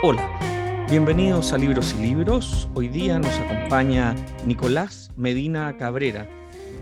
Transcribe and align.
Hola, 0.00 0.86
bienvenidos 0.88 1.52
a 1.52 1.58
Libros 1.58 1.92
y 1.98 2.02
Libros. 2.02 2.68
Hoy 2.74 2.86
día 2.86 3.18
nos 3.18 3.36
acompaña 3.40 4.14
Nicolás 4.46 5.10
Medina 5.16 5.76
Cabrera, 5.76 6.28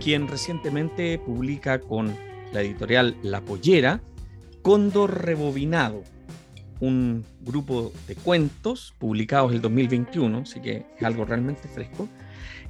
quien 0.04 0.28
recientemente 0.28 1.18
publica 1.18 1.80
con 1.80 2.14
la 2.52 2.60
editorial 2.60 3.16
La 3.22 3.40
Pollera 3.40 4.02
Cóndor 4.60 5.24
Rebobinado, 5.24 6.02
un 6.80 7.24
grupo 7.40 7.90
de 8.06 8.16
cuentos 8.16 8.94
publicados 8.98 9.54
el 9.54 9.62
2021, 9.62 10.40
así 10.40 10.60
que 10.60 10.84
es 10.98 11.02
algo 11.02 11.24
realmente 11.24 11.68
fresco, 11.68 12.08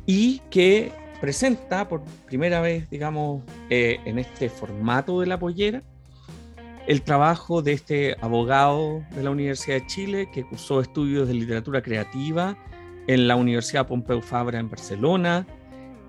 y 0.06 0.42
que 0.48 0.92
presenta 1.20 1.88
por 1.88 2.02
primera 2.24 2.60
vez, 2.60 2.88
digamos, 2.88 3.42
eh, 3.68 3.98
en 4.04 4.20
este 4.20 4.48
formato 4.48 5.18
de 5.18 5.26
La 5.26 5.40
Pollera, 5.40 5.82
el 6.86 7.02
trabajo 7.02 7.62
de 7.62 7.72
este 7.72 8.16
abogado 8.20 9.02
de 9.14 9.22
la 9.22 9.30
Universidad 9.30 9.80
de 9.80 9.86
Chile 9.86 10.28
que 10.32 10.44
cursó 10.44 10.80
estudios 10.80 11.26
de 11.26 11.34
literatura 11.34 11.82
creativa 11.82 12.56
en 13.08 13.26
la 13.26 13.36
Universidad 13.36 13.86
Pompeu 13.86 14.20
Fabra 14.20 14.58
en 14.58 14.70
Barcelona, 14.70 15.46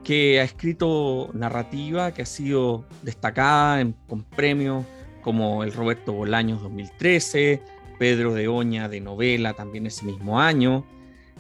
que 0.04 0.40
ha 0.40 0.44
escrito 0.44 1.30
narrativa 1.34 2.12
que 2.14 2.22
ha 2.22 2.26
sido 2.26 2.86
destacada 3.02 3.86
con 4.08 4.24
premios 4.24 4.86
como 5.22 5.64
el 5.64 5.74
Roberto 5.74 6.14
Bolaños 6.14 6.62
2013, 6.62 7.62
Pedro 7.98 8.34
de 8.34 8.48
Oña 8.48 8.88
de 8.88 9.02
novela 9.02 9.54
también 9.54 9.88
ese 9.88 10.06
mismo 10.06 10.40
año, 10.40 10.86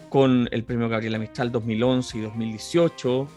con 0.09 0.49
el 0.51 0.63
premio 0.63 0.89
Gabriela 0.89 1.19
Mistral 1.19 1.51
2011 1.51 2.17
y 2.17 2.21
2018, 2.21 3.27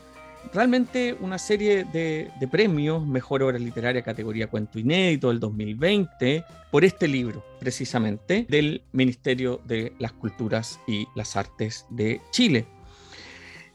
realmente 0.52 1.16
una 1.20 1.38
serie 1.38 1.84
de, 1.84 2.30
premios, 2.50 3.06
Mejor 3.06 3.42
Obra 3.42 3.58
Literaria 3.58 4.02
categoría 4.02 4.48
Cuento 4.48 4.78
Inédito 4.78 5.28
del 5.28 5.41
2020, 5.41 6.44
por 6.70 6.84
este 6.84 7.08
libro, 7.08 7.44
precisamente, 7.58 8.46
del 8.48 8.83
Ministerio 8.92 9.61
de 9.64 9.92
las 9.98 10.12
Culturas 10.12 10.80
y 10.86 11.06
las 11.14 11.36
Artes 11.36 11.86
de 11.91 12.20
Chile. 12.30 12.66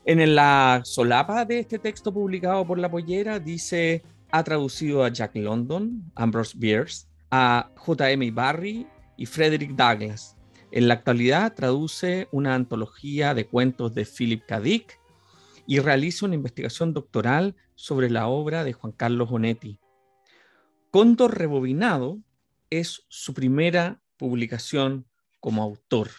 En 0.05 0.36
la 0.36 0.81
solapa 0.83 1.45
de 1.45 1.59
este 1.59 1.80
texto 1.80 2.13
publicado 2.13 2.66
por 2.66 2.77
La 2.77 2.89
Pollera 2.91 3.39
dice, 3.39 4.03
ha 4.31 4.43
traducido 4.43 5.03
a 5.03 5.09
Jack 5.09 5.36
London, 5.36 6.11
Ambrose 6.13 6.55
Bierce, 6.58 7.08
a 7.31 7.71
J.M. 7.75 8.31
Barry 8.31 8.86
y 9.17 9.25
Frederick 9.25 9.71
Douglass. 9.71 10.36
En 10.71 10.88
la 10.88 10.95
actualidad 10.95 11.53
traduce 11.53 12.27
una 12.31 12.53
antología 12.53 13.33
de 13.33 13.47
cuentos 13.47 13.95
de 13.95 14.05
Philip 14.05 14.45
K. 14.45 14.59
Dick, 14.59 14.99
y 15.67 15.80
realiza 15.80 16.25
una 16.25 16.35
investigación 16.35 16.94
doctoral 16.94 17.55
sobre 17.75 18.09
la 18.09 18.27
obra 18.27 18.63
de 18.63 18.73
Juan 18.73 18.94
Carlos 18.94 19.30
Onetti. 19.31 19.80
Cóndor 20.91 21.38
Rebobinado 21.38 22.19
es 22.69 23.03
su 23.09 23.33
primera 23.33 24.02
publicación 24.17 25.05
como 25.39 25.63
autor. 25.63 26.09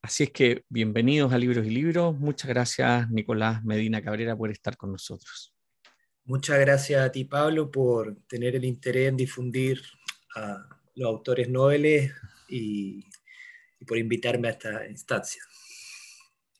Así 0.00 0.24
es 0.24 0.30
que 0.30 0.64
bienvenidos 0.68 1.32
a 1.32 1.38
Libros 1.38 1.66
y 1.66 1.70
Libros. 1.70 2.18
Muchas 2.18 2.48
gracias, 2.48 3.10
Nicolás 3.10 3.64
Medina 3.64 4.02
Cabrera, 4.02 4.36
por 4.36 4.50
estar 4.50 4.76
con 4.76 4.92
nosotros. 4.92 5.54
Muchas 6.24 6.60
gracias 6.60 7.02
a 7.02 7.10
ti, 7.10 7.24
Pablo, 7.24 7.70
por 7.70 8.16
tener 8.28 8.54
el 8.54 8.64
interés 8.64 9.08
en 9.08 9.16
difundir 9.16 9.82
a 10.36 10.68
los 10.94 11.08
autores 11.08 11.48
noveles 11.48 12.12
y 12.48 13.04
por 13.86 13.98
invitarme 13.98 14.48
a 14.48 14.50
esta 14.52 14.86
instancia. 14.86 15.42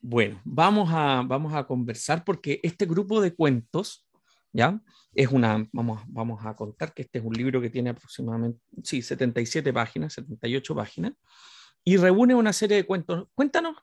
Bueno, 0.00 0.40
vamos 0.44 0.88
a, 0.92 1.22
vamos 1.26 1.54
a 1.54 1.66
conversar 1.66 2.24
porque 2.24 2.60
este 2.62 2.86
grupo 2.86 3.20
de 3.20 3.34
cuentos, 3.34 4.06
¿ya? 4.52 4.80
Es 5.14 5.28
una, 5.28 5.68
vamos, 5.72 6.02
vamos 6.06 6.44
a 6.44 6.54
contar 6.54 6.94
que 6.94 7.02
este 7.02 7.18
es 7.18 7.24
un 7.24 7.34
libro 7.34 7.60
que 7.60 7.70
tiene 7.70 7.90
aproximadamente, 7.90 8.60
sí, 8.84 9.02
77 9.02 9.72
páginas, 9.72 10.12
78 10.14 10.74
páginas, 10.74 11.12
y 11.84 11.96
reúne 11.96 12.34
una 12.34 12.52
serie 12.52 12.76
de 12.76 12.84
cuentos. 12.84 13.26
Cuéntanos, 13.34 13.76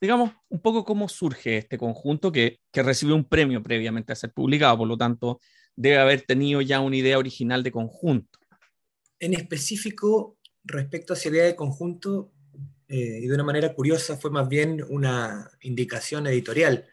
digamos, 0.00 0.32
un 0.48 0.60
poco 0.60 0.84
cómo 0.84 1.08
surge 1.08 1.58
este 1.58 1.78
conjunto 1.78 2.32
que, 2.32 2.58
que 2.72 2.82
recibió 2.82 3.14
un 3.14 3.24
premio 3.24 3.62
previamente 3.62 4.12
a 4.12 4.16
ser 4.16 4.32
publicado, 4.32 4.78
por 4.78 4.88
lo 4.88 4.96
tanto, 4.96 5.40
debe 5.76 5.98
haber 5.98 6.22
tenido 6.22 6.60
ya 6.62 6.80
una 6.80 6.96
idea 6.96 7.18
original 7.18 7.62
de 7.62 7.72
conjunto. 7.72 8.38
En 9.20 9.34
específico, 9.34 10.36
respecto 10.64 11.12
a 11.12 11.16
esa 11.16 11.28
idea 11.28 11.44
de 11.44 11.56
conjunto, 11.56 12.32
eh, 12.88 13.20
y 13.22 13.26
de 13.26 13.34
una 13.34 13.44
manera 13.44 13.74
curiosa 13.74 14.16
fue 14.16 14.30
más 14.30 14.48
bien 14.48 14.84
una 14.88 15.50
indicación 15.62 16.26
editorial, 16.26 16.86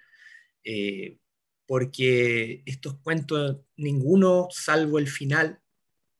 eh, 0.63 1.17
porque 1.65 2.63
estos 2.65 2.95
cuentos, 2.99 3.57
ninguno 3.75 4.47
salvo 4.51 4.99
el 4.99 5.07
final, 5.07 5.61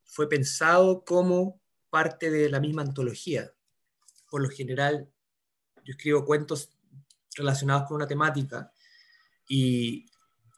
fue 0.04 0.28
pensado 0.28 1.04
como 1.06 1.62
parte 1.90 2.30
de 2.30 2.50
la 2.50 2.60
misma 2.60 2.82
antología. 2.82 3.52
Por 4.30 4.42
lo 4.42 4.50
general, 4.50 5.10
yo 5.84 5.92
escribo 5.92 6.26
cuentos 6.26 6.70
relacionados 7.36 7.88
con 7.88 7.96
una 7.96 8.08
temática 8.08 8.72
y 9.48 10.06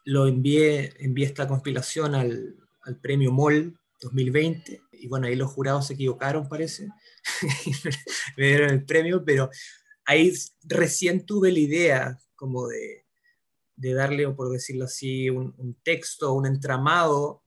lo 0.05 0.27
envié, 0.27 0.93
envié 0.99 1.25
esta 1.25 1.47
compilación 1.47 2.15
al, 2.15 2.55
al 2.81 2.99
premio 2.99 3.31
MOL 3.31 3.79
2020 4.01 4.81
y 4.91 5.07
bueno, 5.07 5.27
ahí 5.27 5.35
los 5.35 5.51
jurados 5.51 5.87
se 5.87 5.93
equivocaron, 5.93 6.47
parece, 6.47 6.89
me 8.37 8.47
dieron 8.47 8.69
el 8.71 8.85
premio, 8.85 9.23
pero 9.23 9.49
ahí 10.05 10.33
recién 10.63 11.25
tuve 11.25 11.51
la 11.51 11.59
idea 11.59 12.19
como 12.35 12.67
de, 12.67 13.05
de 13.75 13.93
darle, 13.93 14.29
por 14.29 14.49
decirlo 14.49 14.85
así, 14.85 15.29
un, 15.29 15.77
texto, 15.83 16.33
un 16.33 16.45
entramado 16.45 17.43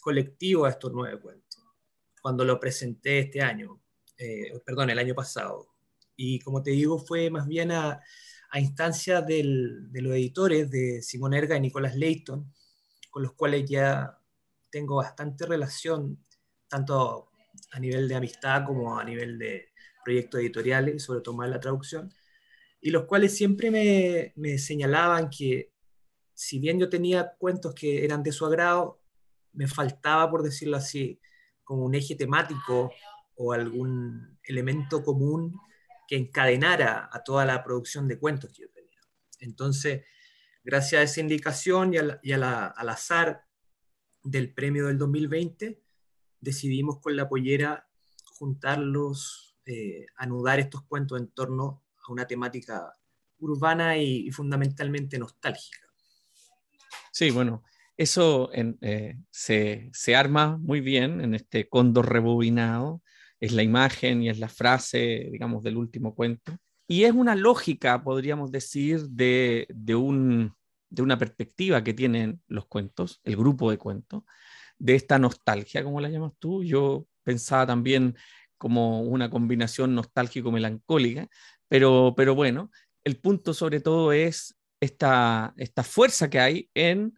colectivo 0.00 0.64
a 0.64 0.70
estos 0.70 0.92
nueve 0.92 1.20
cuentos, 1.20 1.62
cuando 2.22 2.44
lo 2.44 2.58
presenté 2.58 3.20
este 3.20 3.42
año, 3.42 3.80
eh, 4.16 4.58
perdón, 4.64 4.90
el 4.90 4.98
año 4.98 5.14
pasado. 5.14 5.68
Y 6.16 6.40
como 6.40 6.62
te 6.62 6.70
digo, 6.70 6.98
fue 6.98 7.30
más 7.30 7.46
bien 7.46 7.72
a, 7.72 8.00
a 8.50 8.60
instancia 8.60 9.22
de 9.22 9.42
los 9.44 10.12
editores 10.12 10.70
de 10.70 11.02
Simón 11.02 11.34
Erga 11.34 11.56
y 11.56 11.60
Nicolás 11.60 11.94
Leighton, 11.96 12.52
con 13.10 13.22
los 13.22 13.32
cuales 13.32 13.68
ya 13.68 14.18
tengo 14.70 14.96
bastante 14.96 15.46
relación 15.46 16.24
tanto 16.68 17.29
a 17.72 17.80
nivel 17.80 18.08
de 18.08 18.14
amistad 18.14 18.64
como 18.64 18.98
a 18.98 19.04
nivel 19.04 19.38
de 19.38 19.68
proyectos 20.04 20.40
editoriales, 20.40 21.02
sobre 21.02 21.20
todo 21.20 21.36
más 21.36 21.50
la 21.50 21.60
traducción, 21.60 22.12
y 22.80 22.90
los 22.90 23.04
cuales 23.04 23.36
siempre 23.36 23.70
me, 23.70 24.32
me 24.36 24.58
señalaban 24.58 25.28
que 25.30 25.72
si 26.34 26.58
bien 26.58 26.78
yo 26.78 26.88
tenía 26.88 27.34
cuentos 27.38 27.74
que 27.74 28.04
eran 28.04 28.22
de 28.22 28.32
su 28.32 28.46
agrado, 28.46 29.02
me 29.52 29.66
faltaba, 29.66 30.30
por 30.30 30.42
decirlo 30.42 30.76
así, 30.76 31.20
como 31.64 31.84
un 31.84 31.94
eje 31.94 32.14
temático 32.14 32.92
o 33.34 33.52
algún 33.52 34.38
elemento 34.42 35.02
común 35.02 35.54
que 36.08 36.16
encadenara 36.16 37.08
a 37.12 37.22
toda 37.22 37.44
la 37.44 37.62
producción 37.62 38.08
de 38.08 38.18
cuentos 38.18 38.50
que 38.52 38.62
yo 38.62 38.70
tenía. 38.70 39.00
Entonces, 39.38 40.04
gracias 40.64 41.00
a 41.00 41.02
esa 41.04 41.20
indicación 41.20 41.94
y, 41.94 41.98
y 42.22 42.32
al 42.32 42.88
azar 42.88 43.44
del 44.22 44.52
premio 44.52 44.86
del 44.86 44.98
2020, 44.98 45.82
decidimos 46.40 46.98
con 47.00 47.16
la 47.16 47.28
pollera 47.28 47.88
juntarlos, 48.24 49.56
eh, 49.66 50.06
anudar 50.16 50.60
estos 50.60 50.82
cuentos 50.82 51.20
en 51.20 51.28
torno 51.28 51.82
a 52.06 52.12
una 52.12 52.26
temática 52.26 52.92
urbana 53.38 53.96
y, 53.96 54.30
fundamentalmente 54.30 55.18
nostálgica. 55.18 55.86
Sí, 57.12 57.30
bueno, 57.30 57.62
eso 57.96 58.50
eh, 58.52 59.16
se, 59.30 59.90
se, 59.92 60.16
arma 60.16 60.56
muy 60.58 60.80
bien 60.80 61.20
en 61.20 61.34
este 61.34 61.68
cóndor 61.68 62.10
rebobinado, 62.10 63.02
es 63.40 63.52
la 63.52 63.62
imagen 63.62 64.22
y 64.22 64.28
es 64.28 64.38
la 64.38 64.48
frase, 64.48 65.28
digamos, 65.30 65.62
del 65.62 65.76
último 65.76 66.14
cuento. 66.14 66.56
Y 66.86 67.04
es 67.04 67.12
una 67.12 67.36
lógica, 67.36 68.02
podríamos 68.02 68.50
decir, 68.50 69.02
de, 69.10 69.66
de, 69.70 69.94
un, 69.94 70.54
de 70.88 71.02
una 71.02 71.18
perspectiva 71.18 71.84
que 71.84 71.94
tienen 71.94 72.42
los 72.48 72.66
cuentos, 72.66 73.20
el 73.24 73.36
grupo 73.36 73.70
de 73.70 73.78
cuentos, 73.78 74.24
de 74.80 74.96
esta 74.96 75.20
nostalgia, 75.20 75.84
como 75.84 76.00
la 76.00 76.08
llamas 76.08 76.32
tú. 76.40 76.64
Yo 76.64 77.06
pensaba 77.22 77.66
también 77.66 78.16
como 78.58 79.02
una 79.02 79.30
combinación 79.30 79.94
nostálgico-melancólica, 79.94 81.28
pero, 81.68 82.14
pero 82.16 82.34
bueno, 82.34 82.70
el 83.04 83.18
punto 83.18 83.54
sobre 83.54 83.80
todo 83.80 84.12
es 84.12 84.58
esta, 84.80 85.54
esta 85.56 85.84
fuerza 85.84 86.28
que 86.28 86.40
hay 86.40 86.70
en 86.74 87.14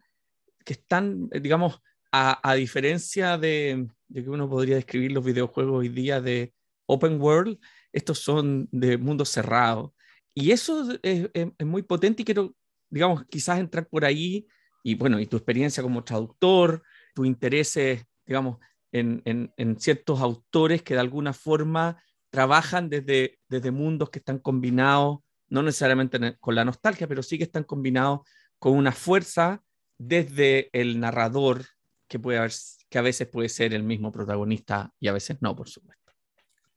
que 0.63 0.73
están, 0.73 1.29
digamos, 1.29 1.81
a, 2.11 2.39
a 2.47 2.53
diferencia 2.53 3.37
de, 3.37 3.87
de, 4.07 4.23
que 4.23 4.29
uno 4.29 4.47
podría 4.47 4.75
describir 4.75 5.11
los 5.11 5.25
videojuegos 5.25 5.79
hoy 5.79 5.89
día 5.89 6.21
de 6.21 6.53
open 6.85 7.19
world, 7.19 7.57
estos 7.91 8.19
son 8.19 8.67
de 8.71 8.97
mundo 8.97 9.25
cerrado. 9.25 9.93
Y 10.33 10.51
eso 10.51 10.87
es, 11.01 11.29
muy 11.59 11.83
potente 11.83 12.21
y 12.21 12.25
quiero, 12.25 12.55
digamos, 12.89 13.23
quizás 13.25 13.59
entrar 13.59 13.87
por 13.87 14.03
ahí 14.05 14.47
y 14.83 14.95
bueno, 14.95 15.19
y 15.19 15.27
tu 15.27 15.37
experiencia 15.37 15.83
como 15.83 16.03
traductor, 16.03 16.83
tu 17.13 17.25
intereses, 17.25 18.05
digamos, 18.25 18.57
en, 18.91 19.21
en, 19.25 19.79
ciertos 19.79 20.21
autores 20.21 20.83
que 20.83 20.93
de 20.93 20.99
alguna 20.99 21.33
forma 21.33 22.01
trabajan 22.29 22.89
desde, 22.89 23.39
desde 23.47 23.71
mundos 23.71 24.09
que 24.09 24.19
están 24.19 24.39
combinados, 24.39 25.19
no 25.49 25.63
necesariamente 25.63 26.37
con 26.39 26.55
la 26.55 26.65
nostalgia, 26.65 27.07
pero 27.07 27.23
sí 27.23 27.37
que 27.37 27.43
están 27.43 27.63
combinados 27.63 28.21
con 28.59 28.77
una 28.77 28.91
fuerza 28.91 29.63
desde 29.97 30.69
el 30.73 30.99
narrador 30.99 31.65
que, 32.07 32.19
puede 32.19 32.37
haber, 32.37 32.51
que 32.89 32.97
a 32.97 33.01
veces 33.01 33.27
puede 33.27 33.49
ser 33.49 33.73
el 33.73 33.83
mismo 33.83 34.11
protagonista 34.11 34.93
y 34.99 35.07
a 35.07 35.13
veces 35.13 35.37
no, 35.41 35.55
por 35.55 35.69
supuesto. 35.69 36.03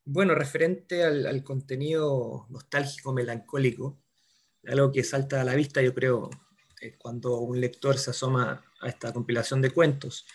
Bueno, 0.04 0.34
referente 0.34 1.04
al, 1.04 1.42
contenido 1.42 2.46
nostálgico, 2.48 3.12
melancólico, 3.12 3.98
algo 4.64 4.92
que 4.92 5.02
salta 5.02 5.40
a 5.40 5.44
la 5.44 5.54
vista, 5.54 5.82
yo 5.82 5.94
creo, 5.94 6.30
cuando 6.99 7.38
un 7.40 7.61
lector 7.61 7.99
se 7.99 8.11
asoma 8.11 8.64
a 8.81 8.88
esta 8.88 9.12
compilación 9.12 9.61
de 9.62 9.70
cuentos. 9.70 10.26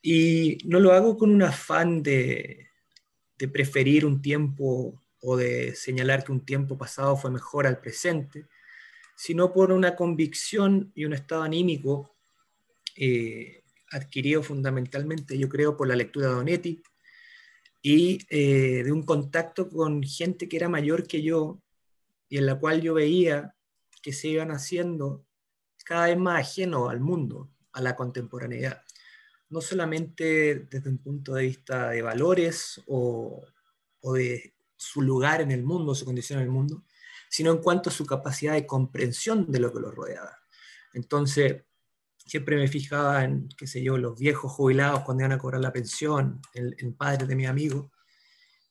Y 0.00 0.58
no 0.64 0.80
lo 0.80 0.92
hago 0.92 1.16
con 1.16 1.30
un 1.30 1.42
afán 1.42 2.02
de, 2.02 2.68
de 3.38 3.48
preferir 3.48 4.06
un 4.06 4.22
tiempo 4.22 5.02
o 5.20 5.36
de 5.36 5.74
señalar 5.74 6.24
que 6.24 6.32
un 6.32 6.44
tiempo 6.44 6.76
pasado 6.76 7.16
fue 7.16 7.30
mejor 7.30 7.66
al 7.66 7.80
presente, 7.80 8.46
sino 9.16 9.52
por 9.52 9.72
una 9.72 9.94
convicción 9.94 10.90
y 10.94 11.04
un 11.04 11.12
estado 11.12 11.42
anímico 11.42 12.16
eh, 12.96 13.62
adquirido 13.90 14.42
fundamentalmente, 14.42 15.38
yo 15.38 15.48
creo, 15.48 15.76
por 15.76 15.86
la 15.88 15.96
lectura 15.96 16.28
de 16.28 16.34
Donetti 16.34 16.82
y 17.82 18.18
eh, 18.30 18.82
de 18.84 18.92
un 18.92 19.02
contacto 19.02 19.68
con 19.68 20.02
gente 20.02 20.48
que 20.48 20.56
era 20.56 20.68
mayor 20.68 21.06
que 21.06 21.22
yo 21.22 21.60
y 22.28 22.38
en 22.38 22.46
la 22.46 22.58
cual 22.58 22.80
yo 22.80 22.94
veía 22.94 23.54
que 24.02 24.12
se 24.12 24.28
iban 24.28 24.50
haciendo 24.50 25.24
cada 25.84 26.06
vez 26.06 26.18
más 26.18 26.40
ajeno 26.40 26.88
al 26.88 27.00
mundo, 27.00 27.50
a 27.72 27.80
la 27.80 27.96
contemporaneidad. 27.96 28.82
No 29.48 29.60
solamente 29.60 30.66
desde 30.70 30.90
un 30.90 30.98
punto 30.98 31.34
de 31.34 31.42
vista 31.44 31.90
de 31.90 32.02
valores 32.02 32.80
o, 32.86 33.44
o 34.00 34.12
de 34.14 34.54
su 34.76 35.02
lugar 35.02 35.40
en 35.40 35.50
el 35.50 35.62
mundo, 35.62 35.94
su 35.94 36.04
condición 36.04 36.38
en 36.38 36.46
el 36.46 36.50
mundo, 36.50 36.84
sino 37.28 37.50
en 37.52 37.58
cuanto 37.58 37.88
a 37.88 37.92
su 37.92 38.04
capacidad 38.04 38.54
de 38.54 38.66
comprensión 38.66 39.50
de 39.50 39.60
lo 39.60 39.72
que 39.72 39.80
lo 39.80 39.90
rodeaba. 39.90 40.38
Entonces, 40.92 41.62
siempre 42.26 42.56
me 42.56 42.68
fijaba 42.68 43.24
en, 43.24 43.48
qué 43.56 43.66
sé 43.66 43.82
yo, 43.82 43.96
los 43.98 44.18
viejos 44.18 44.52
jubilados 44.52 45.00
cuando 45.00 45.22
iban 45.22 45.32
a 45.32 45.38
cobrar 45.38 45.60
la 45.60 45.72
pensión, 45.72 46.40
el, 46.54 46.94
padre 46.94 47.26
de 47.26 47.36
mi 47.36 47.46
amigo, 47.46 47.90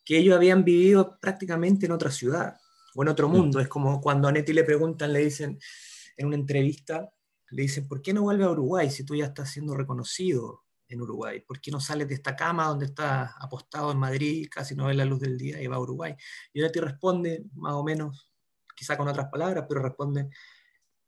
que 0.04 0.18
ellos 0.18 0.36
habían 0.36 0.63
vivido 0.63 1.18
prácticamente 1.19 1.86
en 1.86 1.92
otra 1.92 2.12
ciudad 2.12 2.58
o 2.96 3.04
en 3.04 3.10
otro 3.10 3.28
mundo. 3.30 3.60
Es 3.60 3.68
como 3.68 4.02
cuando 4.02 4.28
a 4.28 4.31
Neti 4.31 4.54
le 4.54 4.63
preguntan, 4.63 5.13
le 5.13 5.19
dicen 5.19 5.60
en 6.21 6.27
una 6.27 6.38
entrevista, 6.38 7.12
le 7.50 7.63
dicen, 7.63 7.88
¿por 7.88 8.01
qué 8.01 8.13
no 8.13 8.21
vuelve 8.21 8.45
a 8.45 8.50
Uruguay 8.50 8.89
si 8.89 9.03
tú 9.03 9.15
ya 9.15 9.25
estás 9.25 9.51
siendo 9.51 9.75
reconocido? 9.75 10.63
en 10.91 11.01
Uruguay? 11.01 11.41
¿Por 11.41 11.59
qué 11.59 11.71
no 11.71 11.79
sales 11.79 12.07
de 12.07 12.15
esta 12.15 12.35
cama 12.35 12.68
donde 12.68 12.85
estás 12.85 13.31
apostado 13.39 13.91
en 13.91 13.97
Madrid, 13.97 14.47
casi 14.51 14.75
no 14.75 14.88
ves 14.88 14.95
la 14.95 15.06
luz 15.06 15.19
del 15.19 15.38
día 15.38 15.62
y 15.62 15.68
va 15.68 15.77
a 15.77 15.79
Uruguay? 15.79 16.15
Y 16.53 16.69
te 16.69 16.81
responde, 16.81 17.45
más 17.53 17.73
o 17.73 17.83
menos, 17.83 18.31
quizá 18.75 18.97
con 18.97 19.07
otras 19.07 19.29
palabras, 19.29 19.65
pero 19.68 19.81
responde 19.81 20.29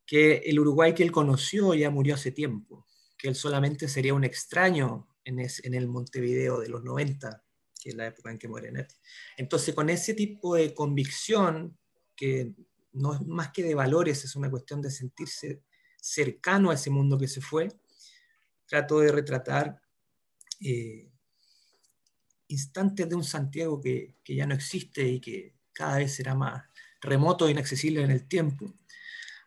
que 0.06 0.38
el 0.38 0.60
Uruguay 0.60 0.94
que 0.94 1.04
él 1.04 1.12
conoció 1.12 1.74
ya 1.74 1.90
murió 1.90 2.16
hace 2.16 2.32
tiempo, 2.32 2.88
que 3.18 3.28
él 3.28 3.36
solamente 3.36 3.88
sería 3.88 4.14
un 4.14 4.24
extraño 4.24 5.08
en, 5.24 5.40
en 5.40 5.74
el 5.74 5.88
Montevideo 5.88 6.60
de 6.60 6.70
los 6.70 6.84
90, 6.84 7.44
que 7.82 7.90
es 7.90 7.96
la 7.96 8.08
época 8.08 8.32
en 8.32 8.38
que 8.38 8.48
muere 8.48 8.72
Neti. 8.72 8.96
Entonces, 9.38 9.76
con 9.76 9.90
ese 9.90 10.14
tipo 10.14 10.56
de 10.56 10.74
convicción, 10.74 11.78
que 12.16 12.54
no 12.94 13.14
es 13.14 13.22
más 13.22 13.52
que 13.52 13.64
de 13.64 13.76
valores, 13.76 14.24
es 14.24 14.36
una 14.36 14.50
cuestión 14.50 14.82
de 14.82 14.92
sentirse 14.92 15.62
cercano 16.00 16.72
a 16.72 16.76
ese 16.76 16.90
mundo 16.90 17.18
que 17.18 17.28
se 17.28 17.42
fue, 17.42 17.70
trato 18.68 19.00
de 19.00 19.12
retratar 19.12 19.82
eh, 20.62 21.10
instantes 22.48 23.10
de 23.10 23.16
un 23.16 23.24
Santiago 23.24 23.82
que, 23.82 24.16
ya 24.26 24.46
no 24.46 24.54
existe 24.54 25.08
y 25.08 25.20
que 25.20 25.56
cada 25.74 25.98
vez 25.98 26.16
será 26.16 26.36
más 26.36 26.64
remoto 27.02 27.48
e 27.48 27.52
inaccesible 27.52 28.02
en 28.04 28.12
el 28.12 28.28
tiempo, 28.28 28.74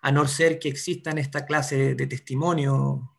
a 0.03 0.13
no 0.13 0.27
ser 0.29 0.59
que 0.59 0.69
existan 0.69 1.19
esta 1.19 1.47
clase 1.47 1.95
de, 1.95 2.07
testimonio 2.07 3.13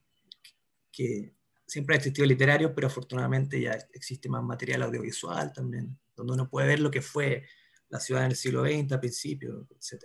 que 0.91 1.33
siempre 1.65 1.95
ha 1.95 1.97
existido 1.97 2.25
literario, 2.27 2.74
pero 2.74 2.88
afortunadamente 2.88 3.59
ya 3.59 3.71
existe 3.94 4.29
más 4.29 4.44
material 4.44 4.83
audiovisual 4.83 5.53
también, 5.53 5.97
donde 6.15 6.33
uno 6.33 6.50
puede 6.50 6.68
ver 6.68 6.79
lo 6.79 6.91
que 6.91 7.01
fue 7.01 7.45
la 7.89 8.00
ciudad 8.00 8.25
en 8.25 8.31
el 8.31 8.38
siglo 8.38 8.63
XX 8.63 8.91
a 8.94 9.00
principios, 9.00 9.65
etc. 9.71 10.03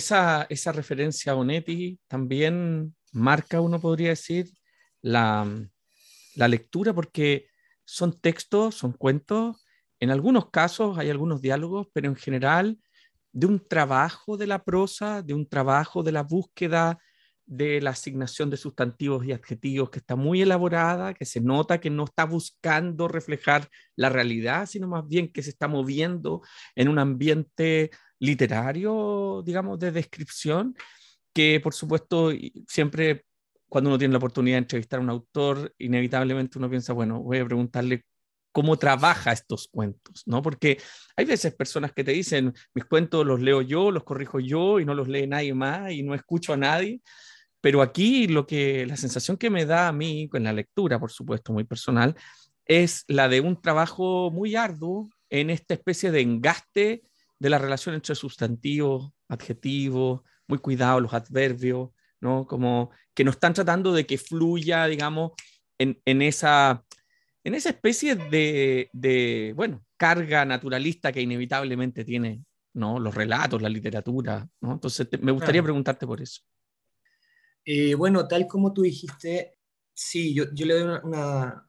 Esa, 0.00 0.46
esa 0.48 0.72
referencia 0.72 1.32
a 1.32 1.34
Onetti 1.34 2.00
también 2.08 2.96
marca, 3.12 3.60
uno 3.60 3.78
podría 3.78 4.08
decir, 4.08 4.50
la, 5.02 5.46
lectura 6.36 6.94
porque 6.94 7.48
son 7.84 8.18
textos, 8.18 8.76
son 8.76 8.94
cuentos, 8.94 9.62
en 9.98 10.10
algunos 10.10 10.48
casos 10.48 10.96
hay 10.96 11.10
algunos 11.10 11.42
diálogos, 11.42 11.88
pero 11.92 12.08
en 12.08 12.16
general 12.16 12.78
de 13.30 13.46
un 13.46 13.68
trabajo 13.68 14.38
de 14.38 14.46
la 14.46 14.64
prosa, 14.64 15.20
de 15.20 15.34
un 15.34 15.46
trabajo 15.46 16.02
de 16.02 16.12
la 16.12 16.22
búsqueda 16.22 16.98
de 17.44 17.82
la 17.82 17.90
asignación 17.90 18.48
de 18.48 18.56
sustantivos 18.56 19.26
y 19.26 19.32
adjetivos 19.32 19.90
que 19.90 19.98
está 19.98 20.16
muy 20.16 20.40
elaborada, 20.40 21.12
que 21.12 21.26
se 21.26 21.42
nota 21.42 21.78
que 21.78 21.90
no 21.90 22.04
está 22.04 22.24
buscando 22.24 23.06
reflejar 23.06 23.68
la 23.96 24.08
realidad, 24.08 24.64
sino 24.64 24.88
más 24.88 25.06
bien 25.06 25.30
que 25.30 25.42
se 25.42 25.50
está 25.50 25.68
moviendo 25.68 26.40
en 26.74 26.88
un 26.88 26.98
ambiente 26.98 27.90
literario, 28.20 29.42
digamos, 29.44 29.78
de 29.78 29.90
descripción, 29.90 30.76
que 31.32 31.60
por 31.60 31.74
supuesto 31.74 32.30
siempre 32.68 33.24
cuando 33.68 33.88
uno 33.90 33.98
tiene 33.98 34.12
la 34.12 34.18
oportunidad 34.18 34.56
de 34.56 34.62
entrevistar 34.62 34.98
a 35.00 35.02
un 35.02 35.10
autor, 35.10 35.74
inevitablemente 35.78 36.58
uno 36.58 36.68
piensa, 36.68 36.92
bueno, 36.92 37.20
voy 37.20 37.38
a 37.38 37.44
preguntarle 37.44 38.04
cómo 38.52 38.76
trabaja 38.76 39.32
estos 39.32 39.68
cuentos, 39.68 40.24
¿no? 40.26 40.42
Porque 40.42 40.78
hay 41.16 41.24
veces 41.24 41.54
personas 41.54 41.92
que 41.92 42.02
te 42.02 42.10
dicen, 42.10 42.52
mis 42.74 42.84
cuentos 42.84 43.24
los 43.24 43.40
leo 43.40 43.62
yo, 43.62 43.92
los 43.92 44.02
corrijo 44.02 44.40
yo 44.40 44.80
y 44.80 44.84
no 44.84 44.94
los 44.94 45.08
lee 45.08 45.28
nadie 45.28 45.54
más 45.54 45.92
y 45.92 46.02
no 46.02 46.14
escucho 46.14 46.52
a 46.52 46.56
nadie. 46.56 47.00
Pero 47.60 47.80
aquí 47.80 48.26
lo 48.26 48.46
que 48.46 48.86
la 48.86 48.96
sensación 48.96 49.36
que 49.36 49.50
me 49.50 49.66
da 49.66 49.88
a 49.88 49.92
mí 49.92 50.28
con 50.28 50.42
la 50.42 50.52
lectura, 50.52 50.98
por 50.98 51.12
supuesto, 51.12 51.52
muy 51.52 51.64
personal, 51.64 52.16
es 52.64 53.04
la 53.06 53.28
de 53.28 53.40
un 53.40 53.60
trabajo 53.60 54.30
muy 54.32 54.56
arduo 54.56 55.08
en 55.28 55.50
esta 55.50 55.74
especie 55.74 56.10
de 56.10 56.22
engaste 56.22 57.02
de 57.40 57.50
la 57.50 57.58
relación 57.58 57.96
entre 57.96 58.14
sustantivos, 58.14 59.12
adjetivos, 59.28 60.20
muy 60.46 60.58
cuidado 60.58 61.00
los 61.00 61.14
adverbios, 61.14 61.90
¿no? 62.20 62.46
Como 62.46 62.90
que 63.14 63.24
no 63.24 63.32
están 63.32 63.54
tratando 63.54 63.92
de 63.92 64.06
que 64.06 64.18
fluya, 64.18 64.86
digamos, 64.86 65.32
en, 65.78 66.00
en 66.04 66.22
esa, 66.22 66.84
en 67.42 67.54
esa 67.54 67.70
especie 67.70 68.14
de, 68.14 68.90
de, 68.92 69.54
bueno, 69.56 69.84
carga 69.96 70.44
naturalista 70.44 71.10
que 71.10 71.22
inevitablemente 71.22 72.04
tiene, 72.04 72.44
¿no? 72.74 73.00
Los 73.00 73.14
relatos, 73.14 73.62
la 73.62 73.70
literatura, 73.70 74.46
¿no? 74.60 74.72
Entonces, 74.74 75.08
me 75.20 75.32
gustaría 75.32 75.62
preguntarte 75.62 76.06
por 76.06 76.20
eso. 76.20 76.42
Eh, 77.64 77.94
bueno, 77.94 78.28
tal 78.28 78.46
como 78.46 78.72
tú 78.72 78.82
dijiste, 78.82 79.56
sí, 79.94 80.34
yo, 80.34 80.44
yo 80.52 80.66
le 80.66 80.74
doy 80.74 81.00
una, 81.04 81.66